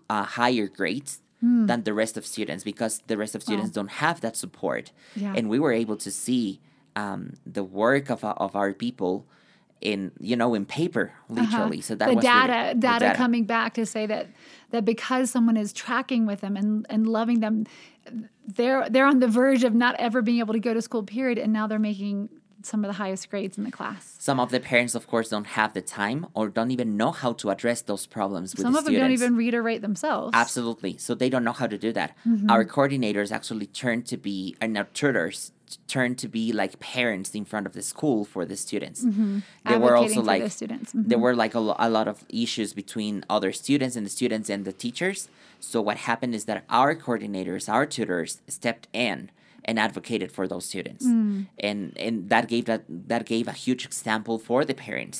uh, 0.09 0.25
higher 0.25 0.69
grades 0.69 1.21
Hmm. 1.41 1.67
than 1.67 1.85
the 1.85 1.95
rest 1.95 2.17
of 2.17 2.27
students 2.27 2.65
because 2.65 3.01
the 3.07 3.17
rest 3.17 3.37
of 3.37 3.45
students 3.45 3.71
don't 3.71 3.93
have 4.03 4.21
that 4.23 4.37
support. 4.37 4.91
Yeah. 5.15 5.35
And 5.37 5.49
we 5.49 5.61
were 5.61 5.73
able 5.73 5.97
to 5.99 6.11
see 6.11 6.61
um, 6.97 7.35
the 7.47 7.63
work 7.63 8.11
of, 8.11 8.25
of 8.25 8.57
our 8.57 8.73
people 8.73 9.25
in 9.81 10.11
you 10.21 10.37
know 10.37 10.55
in 10.55 10.65
paper 10.67 11.13
literally. 11.29 11.81
So 11.81 11.95
that 11.95 12.05
Uh-huh. 12.05 12.11
the 12.13 12.17
was 12.17 12.25
data 12.25 12.75
the 12.75 12.81
data 12.81 13.15
coming 13.17 13.45
back 13.45 13.75
to 13.75 13.87
say 13.87 14.07
that 14.07 14.27
that 14.71 14.85
because 14.85 15.31
someone 15.31 15.57
is 15.57 15.73
tracking 15.73 16.27
with 16.27 16.41
them 16.41 16.57
and 16.57 16.85
and 16.91 17.07
loving 17.07 17.41
them 17.41 17.65
they're 18.47 18.89
they're 18.89 19.07
on 19.07 19.21
the 19.21 19.29
verge 19.29 19.65
of 19.65 19.75
not 19.75 19.95
ever 19.99 20.23
being 20.23 20.39
able 20.39 20.55
to 20.55 20.61
go 20.61 20.75
to 20.75 20.83
school 20.83 21.03
period 21.03 21.39
and 21.39 21.53
now 21.53 21.67
they're 21.67 21.79
making 21.79 22.29
some 22.63 22.85
of 22.85 22.89
the 22.89 22.95
highest 22.95 23.31
grades 23.31 23.57
in 23.57 23.63
the 23.63 23.71
class 23.71 24.17
Some 24.19 24.41
of 24.41 24.51
the 24.51 24.59
parents, 24.59 24.97
of 24.97 25.07
course, 25.07 25.29
don't 25.29 25.47
have 25.47 25.75
the 25.75 25.81
time 25.81 26.27
or 26.35 26.49
don't 26.49 26.73
even 26.73 26.97
know 26.97 27.13
how 27.13 27.33
to 27.35 27.51
address 27.51 27.83
those 27.83 28.05
problems 28.07 28.53
with 28.55 28.63
some 28.63 28.73
the 28.73 28.81
of 28.81 28.85
them 28.85 28.95
students. 28.95 29.21
don't 29.21 29.29
even 29.29 29.37
read 29.37 29.55
or 29.55 29.63
write 29.63 29.81
themselves 29.81 30.33
Absolutely. 30.35 30.97
So 30.99 31.15
they 31.15 31.29
don't 31.31 31.45
know 31.45 31.53
how 31.53 31.69
to 31.69 31.79
do 31.79 31.93
that. 31.93 32.17
Mm-hmm. 32.27 32.51
Our 32.51 32.65
coordinators 32.65 33.31
actually 33.31 33.67
turn 33.67 34.03
to 34.11 34.17
be, 34.17 34.57
and 34.61 34.77
our 34.77 34.89
tutors 34.93 35.53
turn 35.87 36.15
to 36.23 36.29
be 36.29 36.53
like 36.53 36.79
parents 36.81 37.35
in 37.35 37.45
front 37.45 37.67
of 37.67 37.73
the 37.73 37.83
school 37.83 38.25
for 38.25 38.43
the 38.51 38.57
students. 38.57 39.01
There 39.03 39.79
were 39.79 39.93
Mm-hmm. 39.97 40.03
Also 40.03 40.23
like. 40.23 40.43
Mhm. 40.43 41.09
there 41.11 41.19
were 41.27 41.35
like 41.45 41.55
a, 41.55 41.61
lo- 41.61 41.77
a 41.79 41.91
lot 41.99 42.09
of 42.09 42.25
issues 42.45 42.71
between 42.83 43.15
other 43.37 43.53
students 43.53 43.95
and 43.97 44.05
the 44.07 44.11
students 44.11 44.49
and 44.55 44.65
the 44.65 44.73
teachers. 44.73 45.29
So 45.61 45.77
what 45.89 45.97
happened 46.11 46.35
is 46.35 46.45
that 46.45 46.59
our 46.81 46.95
coordinators, 46.95 47.69
our 47.77 47.85
tutors, 47.87 48.41
stepped 48.47 48.87
in 48.93 49.31
and 49.65 49.79
advocated 49.79 50.31
for 50.37 50.45
those 50.53 50.65
students, 50.73 51.05
Mm. 51.05 51.47
and 51.69 51.81
and 52.07 52.15
that 52.33 52.45
gave 52.53 52.65
that 52.71 52.83
that 53.13 53.23
gave 53.27 53.45
a 53.49 53.57
huge 53.67 53.83
example 53.91 54.37
for 54.49 54.65
the 54.65 54.75
parents 54.89 55.19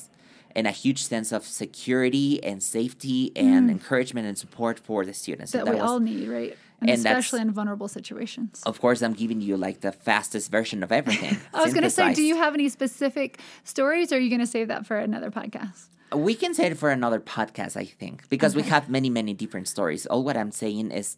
and 0.57 0.67
a 0.67 0.71
huge 0.85 1.01
sense 1.13 1.31
of 1.37 1.43
security 1.45 2.43
and 2.49 2.63
safety 2.63 3.21
and 3.37 3.71
encouragement 3.71 4.27
and 4.27 4.37
support 4.45 4.77
for 4.89 5.05
the 5.05 5.13
students. 5.23 5.53
So 5.53 5.59
Mm. 5.59 5.65
that, 5.65 5.75
we 5.75 5.81
was- 5.81 5.91
all 5.91 6.01
need 6.01 6.29
right 6.29 6.57
and, 6.81 6.91
and 6.91 6.99
especially 6.99 7.41
in 7.41 7.51
vulnerable 7.51 7.89
situations 7.89 8.63
of 8.65 8.81
course, 8.81 9.03
I'm 9.03 9.15
giving 9.15 9.41
you 9.41 9.57
like 9.57 9.81
the 9.81 9.93
fastest 9.93 10.51
version 10.51 10.83
of 10.83 10.93
everything. 10.93 11.39
I 11.55 11.63
was 11.63 11.73
going 11.73 11.85
to 11.85 11.91
say, 11.91 12.15
do 12.15 12.23
you 12.23 12.37
have 12.37 12.55
any 12.55 12.69
specific 12.69 13.41
stories, 13.65 14.13
or 14.13 14.17
are 14.17 14.19
you 14.19 14.31
going 14.31 14.41
to 14.41 14.47
save 14.47 14.69
that 14.69 14.87
for 14.87 14.97
another 14.99 15.31
podcast? 15.31 15.87
we 16.15 16.35
can 16.35 16.55
save 16.55 16.73
it 16.73 16.79
for 16.79 16.91
another 16.91 17.21
podcast, 17.21 17.77
I 17.77 17.85
think, 17.85 18.29
because 18.29 18.57
we 18.57 18.63
have 18.63 18.89
many, 18.89 19.11
many 19.11 19.35
different 19.35 19.69
stories. 19.69 20.07
All 20.07 20.25
what 20.25 20.37
I'm 20.37 20.51
saying 20.51 20.91
is 20.91 21.17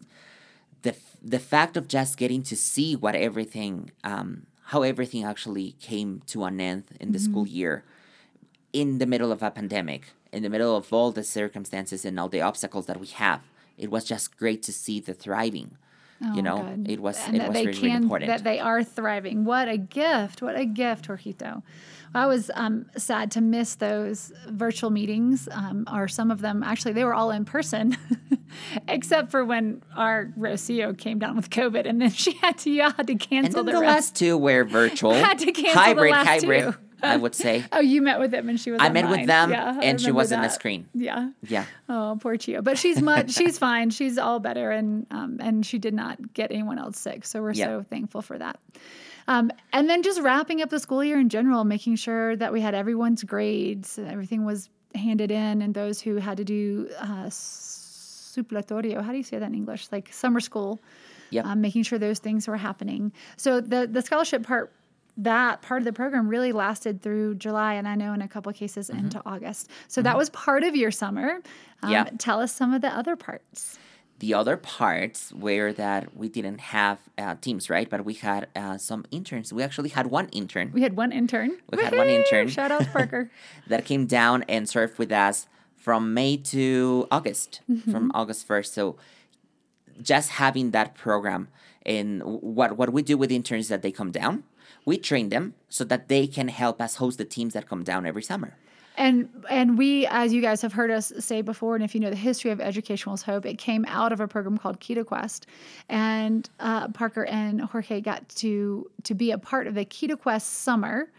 the 0.82 0.94
the 1.22 1.38
fact 1.38 1.76
of 1.76 1.86
just 1.86 2.16
getting 2.16 2.42
to 2.44 2.56
see 2.56 2.96
what 2.96 3.14
everything, 3.14 3.92
um, 4.02 4.46
how 4.66 4.82
everything 4.82 5.24
actually 5.24 5.72
came 5.80 6.22
to 6.26 6.44
an 6.44 6.60
end 6.60 6.84
in 6.98 7.12
the 7.12 7.18
school 7.18 7.46
year, 7.46 7.84
in 8.72 8.98
the 8.98 9.06
middle 9.06 9.30
of 9.30 9.42
a 9.42 9.50
pandemic, 9.50 10.10
in 10.32 10.42
the 10.42 10.48
middle 10.48 10.76
of 10.76 10.92
all 10.92 11.12
the 11.12 11.22
circumstances 11.24 12.04
and 12.04 12.18
all 12.18 12.28
the 12.28 12.40
obstacles 12.40 12.86
that 12.86 12.98
we 12.98 13.06
have. 13.08 13.42
It 13.80 13.90
was 13.90 14.04
just 14.04 14.36
great 14.36 14.62
to 14.64 14.72
see 14.72 15.00
the 15.00 15.14
thriving. 15.14 15.76
you 16.20 16.28
Oh, 16.38 16.40
know, 16.42 16.62
good. 16.76 16.90
it 16.90 17.00
was 17.00 17.16
And 17.26 17.36
it 17.36 17.48
was 17.48 17.56
really, 17.56 17.66
really 17.72 17.92
important. 17.92 18.28
That 18.28 18.44
they 18.44 18.58
are 18.58 18.84
thriving. 18.84 19.44
What 19.46 19.68
a 19.68 19.78
gift! 19.78 20.42
What 20.42 20.54
a 20.54 20.66
gift, 20.66 21.08
Jorgito. 21.08 21.62
I 22.12 22.26
was 22.26 22.50
um, 22.54 22.86
sad 22.96 23.30
to 23.32 23.40
miss 23.40 23.76
those 23.76 24.32
virtual 24.48 24.90
meetings, 24.90 25.48
um, 25.52 25.86
or 25.90 26.08
some 26.08 26.30
of 26.30 26.40
them 26.40 26.62
actually 26.62 26.92
they 26.92 27.04
were 27.04 27.14
all 27.14 27.30
in 27.30 27.44
person, 27.44 27.96
except 28.88 29.30
for 29.30 29.44
when 29.44 29.82
our 29.96 30.26
Rocio 30.38 30.96
came 30.96 31.18
down 31.18 31.36
with 31.36 31.50
COVID, 31.50 31.86
and 31.88 32.00
then 32.02 32.10
she 32.22 32.32
had 32.32 32.58
to 32.58 32.70
yeah 32.70 32.92
had 32.96 33.06
to 33.06 33.12
and 33.12 33.20
cancel 33.20 33.64
then 33.64 33.66
the, 33.74 33.80
the 33.80 33.80
rest. 33.80 33.94
last 33.96 34.16
two 34.16 34.36
were 34.36 34.64
virtual. 34.64 35.12
Had 35.24 35.38
to 35.38 35.52
cancel 35.52 35.72
the 35.72 35.78
hybrid, 35.78 36.10
last 36.12 36.26
hybrid, 36.26 36.62
two. 36.74 36.74
I 37.02 37.16
would 37.16 37.34
say. 37.34 37.64
Oh, 37.72 37.80
you 37.80 38.02
met 38.02 38.18
with 38.18 38.30
them 38.30 38.48
and 38.48 38.58
she 38.60 38.70
was. 38.70 38.80
I 38.80 38.88
met 38.88 39.08
with 39.08 39.26
them 39.26 39.50
Yeah, 39.50 39.78
and 39.82 40.00
she 40.00 40.10
was 40.12 40.32
on 40.32 40.42
the 40.42 40.48
screen. 40.48 40.88
Yeah. 40.94 41.30
Yeah. 41.42 41.64
Oh, 41.88 42.18
poor 42.20 42.36
Chio. 42.36 42.62
But 42.62 42.78
she's 42.78 43.00
much. 43.00 43.30
she's 43.32 43.58
fine. 43.58 43.90
She's 43.90 44.18
all 44.18 44.38
better, 44.40 44.70
and 44.70 45.06
um, 45.10 45.38
and 45.40 45.64
she 45.64 45.78
did 45.78 45.94
not 45.94 46.34
get 46.34 46.50
anyone 46.50 46.78
else 46.78 46.98
sick. 46.98 47.24
So 47.24 47.40
we're 47.42 47.52
Yeah. 47.52 47.66
so 47.66 47.84
thankful 47.88 48.22
for 48.22 48.38
that. 48.38 48.58
Um, 49.28 49.52
and 49.72 49.88
then 49.88 50.02
just 50.02 50.20
wrapping 50.20 50.60
up 50.62 50.70
the 50.70 50.80
school 50.80 51.04
year 51.04 51.18
in 51.20 51.28
general, 51.28 51.64
making 51.64 51.96
sure 51.96 52.34
that 52.36 52.52
we 52.52 52.60
had 52.60 52.74
everyone's 52.74 53.22
grades, 53.22 53.96
and 53.98 54.08
everything 54.10 54.44
was 54.44 54.68
handed 54.94 55.30
in, 55.30 55.62
and 55.62 55.72
those 55.74 56.00
who 56.00 56.16
had 56.16 56.36
to 56.38 56.44
do 56.44 56.88
uh, 56.98 57.26
supletorio. 57.30 59.02
How 59.02 59.12
do 59.12 59.16
you 59.18 59.22
say 59.22 59.38
that 59.38 59.46
in 59.46 59.54
English? 59.54 59.88
Like 59.92 60.12
summer 60.12 60.40
school. 60.40 60.80
Yep. 61.30 61.44
Um, 61.46 61.60
making 61.60 61.84
sure 61.84 61.98
those 61.98 62.18
things 62.18 62.48
were 62.48 62.56
happening. 62.56 63.12
So 63.36 63.60
the 63.60 63.86
the 63.90 64.02
scholarship 64.02 64.42
part. 64.44 64.72
That 65.22 65.60
part 65.62 65.80
of 65.80 65.84
the 65.84 65.92
program 65.92 66.28
really 66.28 66.52
lasted 66.52 67.02
through 67.02 67.34
July, 67.36 67.74
and 67.74 67.86
I 67.86 67.94
know 67.94 68.12
in 68.12 68.22
a 68.22 68.28
couple 68.28 68.50
of 68.50 68.56
cases 68.56 68.88
into 68.90 69.20
August. 69.26 69.68
So 69.88 70.00
that 70.02 70.16
was 70.16 70.30
part 70.30 70.62
of 70.64 70.74
your 70.74 70.90
summer. 70.90 71.40
Um, 71.82 71.90
Yeah. 71.90 72.04
Tell 72.18 72.40
us 72.40 72.52
some 72.52 72.72
of 72.74 72.80
the 72.82 72.88
other 72.88 73.16
parts. 73.16 73.78
The 74.20 74.34
other 74.34 74.56
parts 74.58 75.32
were 75.32 75.72
that 75.74 76.14
we 76.16 76.28
didn't 76.28 76.60
have 76.60 76.98
uh, 77.16 77.36
teams, 77.40 77.70
right? 77.70 77.88
But 77.88 78.04
we 78.04 78.14
had 78.14 78.48
uh, 78.54 78.76
some 78.76 79.04
interns. 79.10 79.50
We 79.52 79.62
actually 79.62 79.88
had 79.90 80.06
one 80.08 80.28
intern 80.28 80.72
We 80.74 80.82
had 80.82 80.94
one 80.94 81.10
intern. 81.10 81.56
We 81.72 81.82
had 81.82 81.96
one 81.96 82.08
intern. 82.08 82.48
Shout 82.48 82.70
out 82.70 82.80
to 82.82 82.90
Parker. 82.90 83.30
that 83.68 83.84
came 83.86 84.04
down 84.06 84.44
and 84.48 84.68
served 84.68 84.98
with 84.98 85.10
us 85.12 85.46
from 85.76 86.12
May 86.12 86.36
to 86.54 87.06
August, 87.10 87.60
Mm-hmm. 87.70 87.90
from 87.90 88.10
August 88.14 88.46
1st. 88.48 88.66
So 88.74 88.96
just 90.02 90.30
having 90.30 90.70
that 90.72 90.94
program 90.94 91.48
and 91.86 92.22
what 92.22 92.76
what 92.76 92.92
we 92.92 93.02
do 93.02 93.16
with 93.16 93.30
interns 93.32 93.64
is 93.64 93.68
that 93.68 93.80
they 93.82 93.90
come 93.90 94.10
down, 94.10 94.44
we 94.84 94.98
train 94.98 95.28
them 95.28 95.54
so 95.68 95.84
that 95.84 96.08
they 96.08 96.26
can 96.26 96.48
help 96.48 96.80
us 96.80 96.96
host 96.96 97.18
the 97.18 97.24
teams 97.24 97.54
that 97.54 97.68
come 97.68 97.84
down 97.84 98.06
every 98.06 98.22
summer. 98.22 98.56
And 98.96 99.28
and 99.48 99.78
we, 99.78 100.06
as 100.06 100.32
you 100.32 100.42
guys 100.42 100.60
have 100.62 100.72
heard 100.72 100.90
us 100.90 101.12
say 101.18 101.42
before, 101.42 101.74
and 101.74 101.84
if 101.84 101.94
you 101.94 102.00
know 102.00 102.10
the 102.10 102.16
history 102.16 102.50
of 102.50 102.60
Education 102.60 103.08
Equals 103.08 103.22
Hope, 103.22 103.46
it 103.46 103.56
came 103.56 103.84
out 103.86 104.12
of 104.12 104.20
a 104.20 104.28
program 104.28 104.58
called 104.58 104.80
Quito 104.80 105.04
Quest, 105.04 105.46
and 105.88 106.48
uh, 106.58 106.88
Parker 106.88 107.24
and 107.24 107.60
Jorge 107.62 108.00
got 108.00 108.28
to 108.30 108.90
to 109.04 109.14
be 109.14 109.30
a 109.30 109.38
part 109.38 109.66
of 109.66 109.74
the 109.74 109.84
Quito 109.84 110.16
Quest 110.16 110.52
summer. 110.52 111.10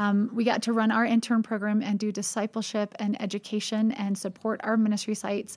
Um, 0.00 0.30
we 0.34 0.44
got 0.44 0.62
to 0.62 0.72
run 0.72 0.90
our 0.90 1.04
intern 1.04 1.42
program 1.42 1.82
and 1.82 1.98
do 1.98 2.12
discipleship 2.12 2.94
and 2.98 3.20
education 3.22 3.92
and 3.92 4.18
support 4.18 4.60
our 4.62 4.76
ministry 4.76 5.14
sites, 5.14 5.56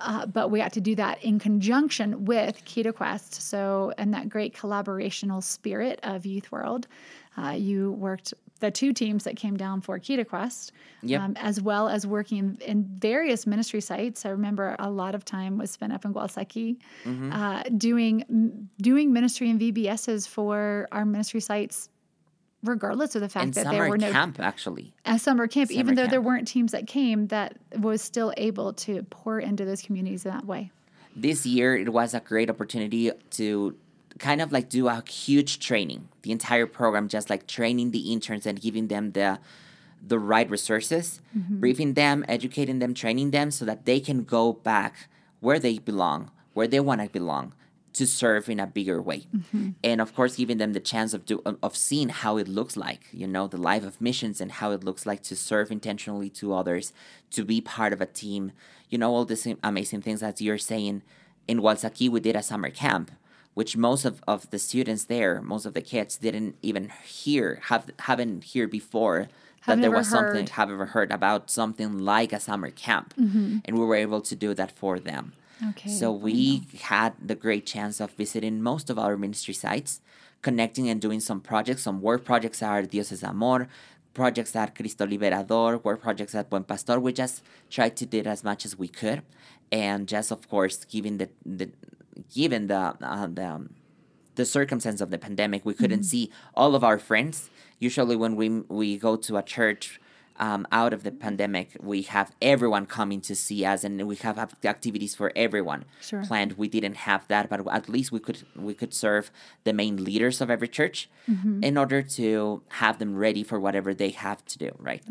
uh, 0.00 0.26
but 0.26 0.50
we 0.50 0.58
got 0.60 0.72
to 0.74 0.80
do 0.80 0.94
that 0.94 1.22
in 1.24 1.38
conjunction 1.38 2.26
with 2.26 2.64
Quito 2.64 2.92
Quest. 2.92 3.34
So 3.42 3.92
and 3.98 4.12
that 4.14 4.28
great 4.28 4.54
collaborational 4.54 5.42
spirit 5.42 5.98
of 6.02 6.26
Youth 6.26 6.52
World, 6.52 6.86
uh, 7.36 7.50
you 7.50 7.92
worked 7.92 8.34
the 8.60 8.70
two 8.70 8.92
teams 8.92 9.24
that 9.24 9.36
came 9.36 9.56
down 9.56 9.80
for 9.80 9.98
Quito 9.98 10.24
Quest 10.24 10.72
Yep. 11.02 11.20
um, 11.20 11.36
as 11.36 11.60
well 11.60 11.88
as 11.88 12.06
working 12.06 12.38
in, 12.38 12.58
in 12.64 12.84
various 12.98 13.46
ministry 13.46 13.80
sites. 13.80 14.24
I 14.24 14.30
remember 14.30 14.74
a 14.78 14.88
lot 14.90 15.14
of 15.14 15.24
time 15.24 15.58
was 15.58 15.70
spent 15.70 15.92
up 15.92 16.04
in 16.04 16.14
Gualsaqui 16.14 16.76
Mm-hmm. 17.04 17.32
uh, 17.32 17.62
doing 17.76 18.68
doing 18.80 19.12
ministry 19.12 19.50
and 19.50 19.60
VBSs 19.60 20.26
for 20.28 20.88
our 20.92 21.04
ministry 21.04 21.40
sites, 21.40 21.88
regardless 22.62 23.14
of 23.14 23.20
the 23.20 23.28
fact 23.28 23.44
And 23.44 23.54
that 23.54 23.70
there 23.70 23.88
were 23.88 23.98
no 23.98 24.10
camp, 24.10 24.40
actually. 24.40 24.94
a 25.04 25.18
summer 25.18 25.46
camp, 25.46 25.70
Summer 25.70 25.80
even 25.80 25.94
though 25.96 26.06
there 26.06 26.22
weren't 26.22 26.48
teams 26.48 26.72
that 26.72 26.86
came, 26.86 27.26
that 27.28 27.58
was 27.78 28.00
still 28.00 28.32
able 28.36 28.72
to 28.74 29.02
pour 29.10 29.38
into 29.40 29.64
those 29.64 29.82
communities 29.82 30.24
in 30.24 30.30
that 30.32 30.46
way. 30.46 30.70
this 31.16 31.44
year 31.46 31.76
it 31.76 31.92
was 31.92 32.14
a 32.14 32.20
great 32.20 32.48
opportunity 32.50 33.10
to 33.30 33.76
kind 34.18 34.40
of 34.40 34.52
like 34.52 34.68
do 34.68 34.88
a 34.88 35.02
huge 35.08 35.58
training 35.58 36.08
the 36.22 36.30
entire 36.30 36.66
program 36.66 37.08
just 37.08 37.28
like 37.28 37.46
training 37.46 37.90
the 37.90 38.12
interns 38.12 38.46
and 38.46 38.60
giving 38.60 38.88
them 38.88 39.12
the 39.12 39.38
the 40.06 40.18
right 40.18 40.48
resources 40.50 41.20
mm-hmm. 41.36 41.58
briefing 41.58 41.94
them 41.94 42.24
educating 42.28 42.78
them 42.78 42.94
training 42.94 43.30
them 43.30 43.50
so 43.50 43.64
that 43.64 43.84
they 43.86 43.98
can 43.98 44.22
go 44.22 44.52
back 44.52 45.08
where 45.40 45.58
they 45.58 45.78
belong 45.78 46.30
where 46.52 46.68
they 46.68 46.80
want 46.80 47.00
to 47.00 47.08
belong 47.08 47.52
to 47.94 48.06
serve 48.06 48.48
in 48.48 48.58
a 48.58 48.66
bigger 48.66 49.00
way. 49.00 49.26
Mm-hmm. 49.34 49.70
And 49.82 50.00
of 50.00 50.14
course 50.14 50.36
giving 50.36 50.58
them 50.58 50.72
the 50.72 50.80
chance 50.80 51.14
of 51.14 51.24
do 51.24 51.42
of 51.62 51.76
seeing 51.76 52.08
how 52.10 52.36
it 52.36 52.48
looks 52.48 52.76
like 52.76 53.06
you 53.12 53.26
know 53.26 53.46
the 53.46 53.56
life 53.56 53.84
of 53.84 54.00
missions 54.00 54.40
and 54.40 54.52
how 54.52 54.72
it 54.72 54.84
looks 54.84 55.06
like 55.06 55.22
to 55.24 55.36
serve 55.36 55.70
intentionally 55.70 56.28
to 56.30 56.54
others 56.54 56.92
to 57.30 57.44
be 57.44 57.60
part 57.60 57.92
of 57.92 58.00
a 58.00 58.06
team 58.06 58.52
you 58.90 58.98
know 58.98 59.14
all 59.14 59.24
these 59.24 59.46
amazing 59.62 60.02
things 60.02 60.20
that 60.20 60.40
you're 60.40 60.58
saying. 60.58 61.02
In 61.46 61.60
Walsaki 61.60 62.08
we 62.08 62.20
did 62.20 62.36
a 62.36 62.42
summer 62.42 62.70
camp 62.70 63.10
which 63.54 63.76
most 63.76 64.04
of, 64.04 64.22
of 64.26 64.50
the 64.50 64.58
students 64.58 65.04
there 65.04 65.40
most 65.40 65.64
of 65.64 65.74
the 65.74 65.80
kids 65.80 66.18
didn't 66.18 66.56
even 66.62 66.90
hear 67.04 67.60
have 67.64 67.90
haven't 68.00 68.44
heard 68.52 68.70
before 68.70 69.28
that 69.66 69.80
there 69.80 69.90
was 69.90 70.08
something 70.08 70.46
have 70.46 70.70
ever 70.70 70.86
heard 70.86 71.10
about 71.10 71.50
something 71.50 71.98
like 71.98 72.32
a 72.32 72.40
summer 72.40 72.70
camp. 72.70 73.14
And 73.64 73.78
we 73.78 73.84
were 73.84 73.96
able 73.96 74.20
to 74.20 74.36
do 74.36 74.54
that 74.54 74.72
for 74.72 74.98
them. 74.98 75.32
Okay, 75.70 75.90
so 75.90 76.12
we 76.12 76.64
had 76.82 77.14
the 77.24 77.34
great 77.34 77.64
chance 77.64 78.00
of 78.00 78.10
visiting 78.12 78.60
most 78.60 78.90
of 78.90 78.98
our 78.98 79.16
ministry 79.16 79.54
sites, 79.54 80.00
connecting 80.42 80.88
and 80.88 81.00
doing 81.00 81.20
some 81.20 81.40
projects. 81.40 81.82
Some 81.82 82.00
work 82.02 82.24
projects 82.24 82.62
at 82.62 82.90
Dios 82.90 83.12
es 83.12 83.22
Amor, 83.22 83.68
projects 84.12 84.54
at 84.56 84.74
Cristo 84.74 85.06
Liberador, 85.06 85.82
work 85.82 86.02
projects 86.02 86.34
at 86.34 86.50
Buen 86.50 86.64
Pastor. 86.64 87.00
We 87.00 87.12
just 87.12 87.42
tried 87.70 87.96
to 87.96 88.06
do 88.06 88.18
it 88.18 88.26
as 88.26 88.44
much 88.44 88.64
as 88.66 88.78
we 88.78 88.88
could, 88.88 89.22
and 89.72 90.08
just 90.08 90.30
of 90.30 90.48
course, 90.48 90.84
giving 90.84 91.18
the 91.18 91.28
the 91.46 91.70
given 92.32 92.66
the 92.68 92.94
uh, 93.00 93.26
the 93.26 93.46
um, 93.46 93.74
the 94.34 94.44
circumstance 94.44 95.00
of 95.00 95.10
the 95.10 95.18
pandemic, 95.18 95.64
we 95.64 95.74
couldn't 95.74 96.04
see 96.04 96.30
all 96.54 96.74
of 96.74 96.82
our 96.82 96.98
friends. 96.98 97.50
Usually, 97.78 98.16
when 98.16 98.36
we 98.36 98.48
we 98.80 98.96
go 98.98 99.16
to 99.16 99.36
a 99.36 99.42
church 99.42 100.00
um, 100.40 100.66
out 100.72 100.92
of 100.92 101.04
the 101.04 101.12
pandemic, 101.12 101.76
we 101.80 102.02
have 102.02 102.32
everyone 102.42 102.86
coming 102.86 103.20
to 103.20 103.34
see 103.36 103.64
us, 103.64 103.84
and 103.84 104.06
we 104.08 104.16
have 104.16 104.36
activities 104.64 105.14
for 105.14 105.30
everyone 105.36 105.84
Sure. 106.00 106.22
planned. 106.24 106.54
We 106.54 106.68
didn't 106.68 106.96
have 107.08 107.28
that, 107.28 107.48
but 107.48 107.60
at 107.70 107.88
least 107.88 108.10
we 108.10 108.18
could 108.18 108.42
we 108.56 108.74
could 108.74 108.92
serve 108.92 109.30
the 109.62 109.72
main 109.72 110.02
leaders 110.02 110.40
of 110.40 110.50
every 110.50 110.68
church 110.68 111.08
in 111.62 111.78
order 111.78 112.02
to 112.02 112.62
have 112.82 112.98
them 112.98 113.14
ready 113.16 113.42
for 113.44 113.60
whatever 113.60 113.94
they 113.94 114.10
have 114.10 114.44
to 114.46 114.58
do. 114.58 114.70
Right? 114.78 115.02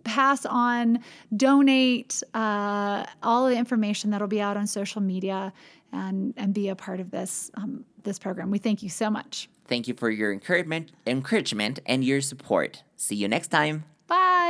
pass 0.04 0.46
on, 0.46 1.00
donate, 1.36 2.22
uh, 2.34 3.04
all 3.22 3.48
the 3.48 3.56
information 3.56 4.10
that'll 4.10 4.28
be 4.28 4.40
out 4.40 4.56
on 4.56 4.66
social 4.66 5.02
media, 5.02 5.52
and 5.92 6.34
and 6.36 6.52
be 6.52 6.68
a 6.68 6.76
part 6.76 7.00
of 7.00 7.10
this 7.10 7.50
um, 7.54 7.84
this 8.02 8.18
program. 8.18 8.50
We 8.50 8.58
thank 8.58 8.82
you 8.82 8.88
so 8.88 9.10
much. 9.10 9.48
Thank 9.66 9.86
you 9.86 9.94
for 9.94 10.10
your 10.10 10.32
encouragement, 10.32 10.92
encouragement, 11.06 11.78
and 11.86 12.02
your 12.02 12.20
support. 12.20 12.82
See 12.96 13.16
you 13.16 13.28
next 13.28 13.48
time. 13.48 13.84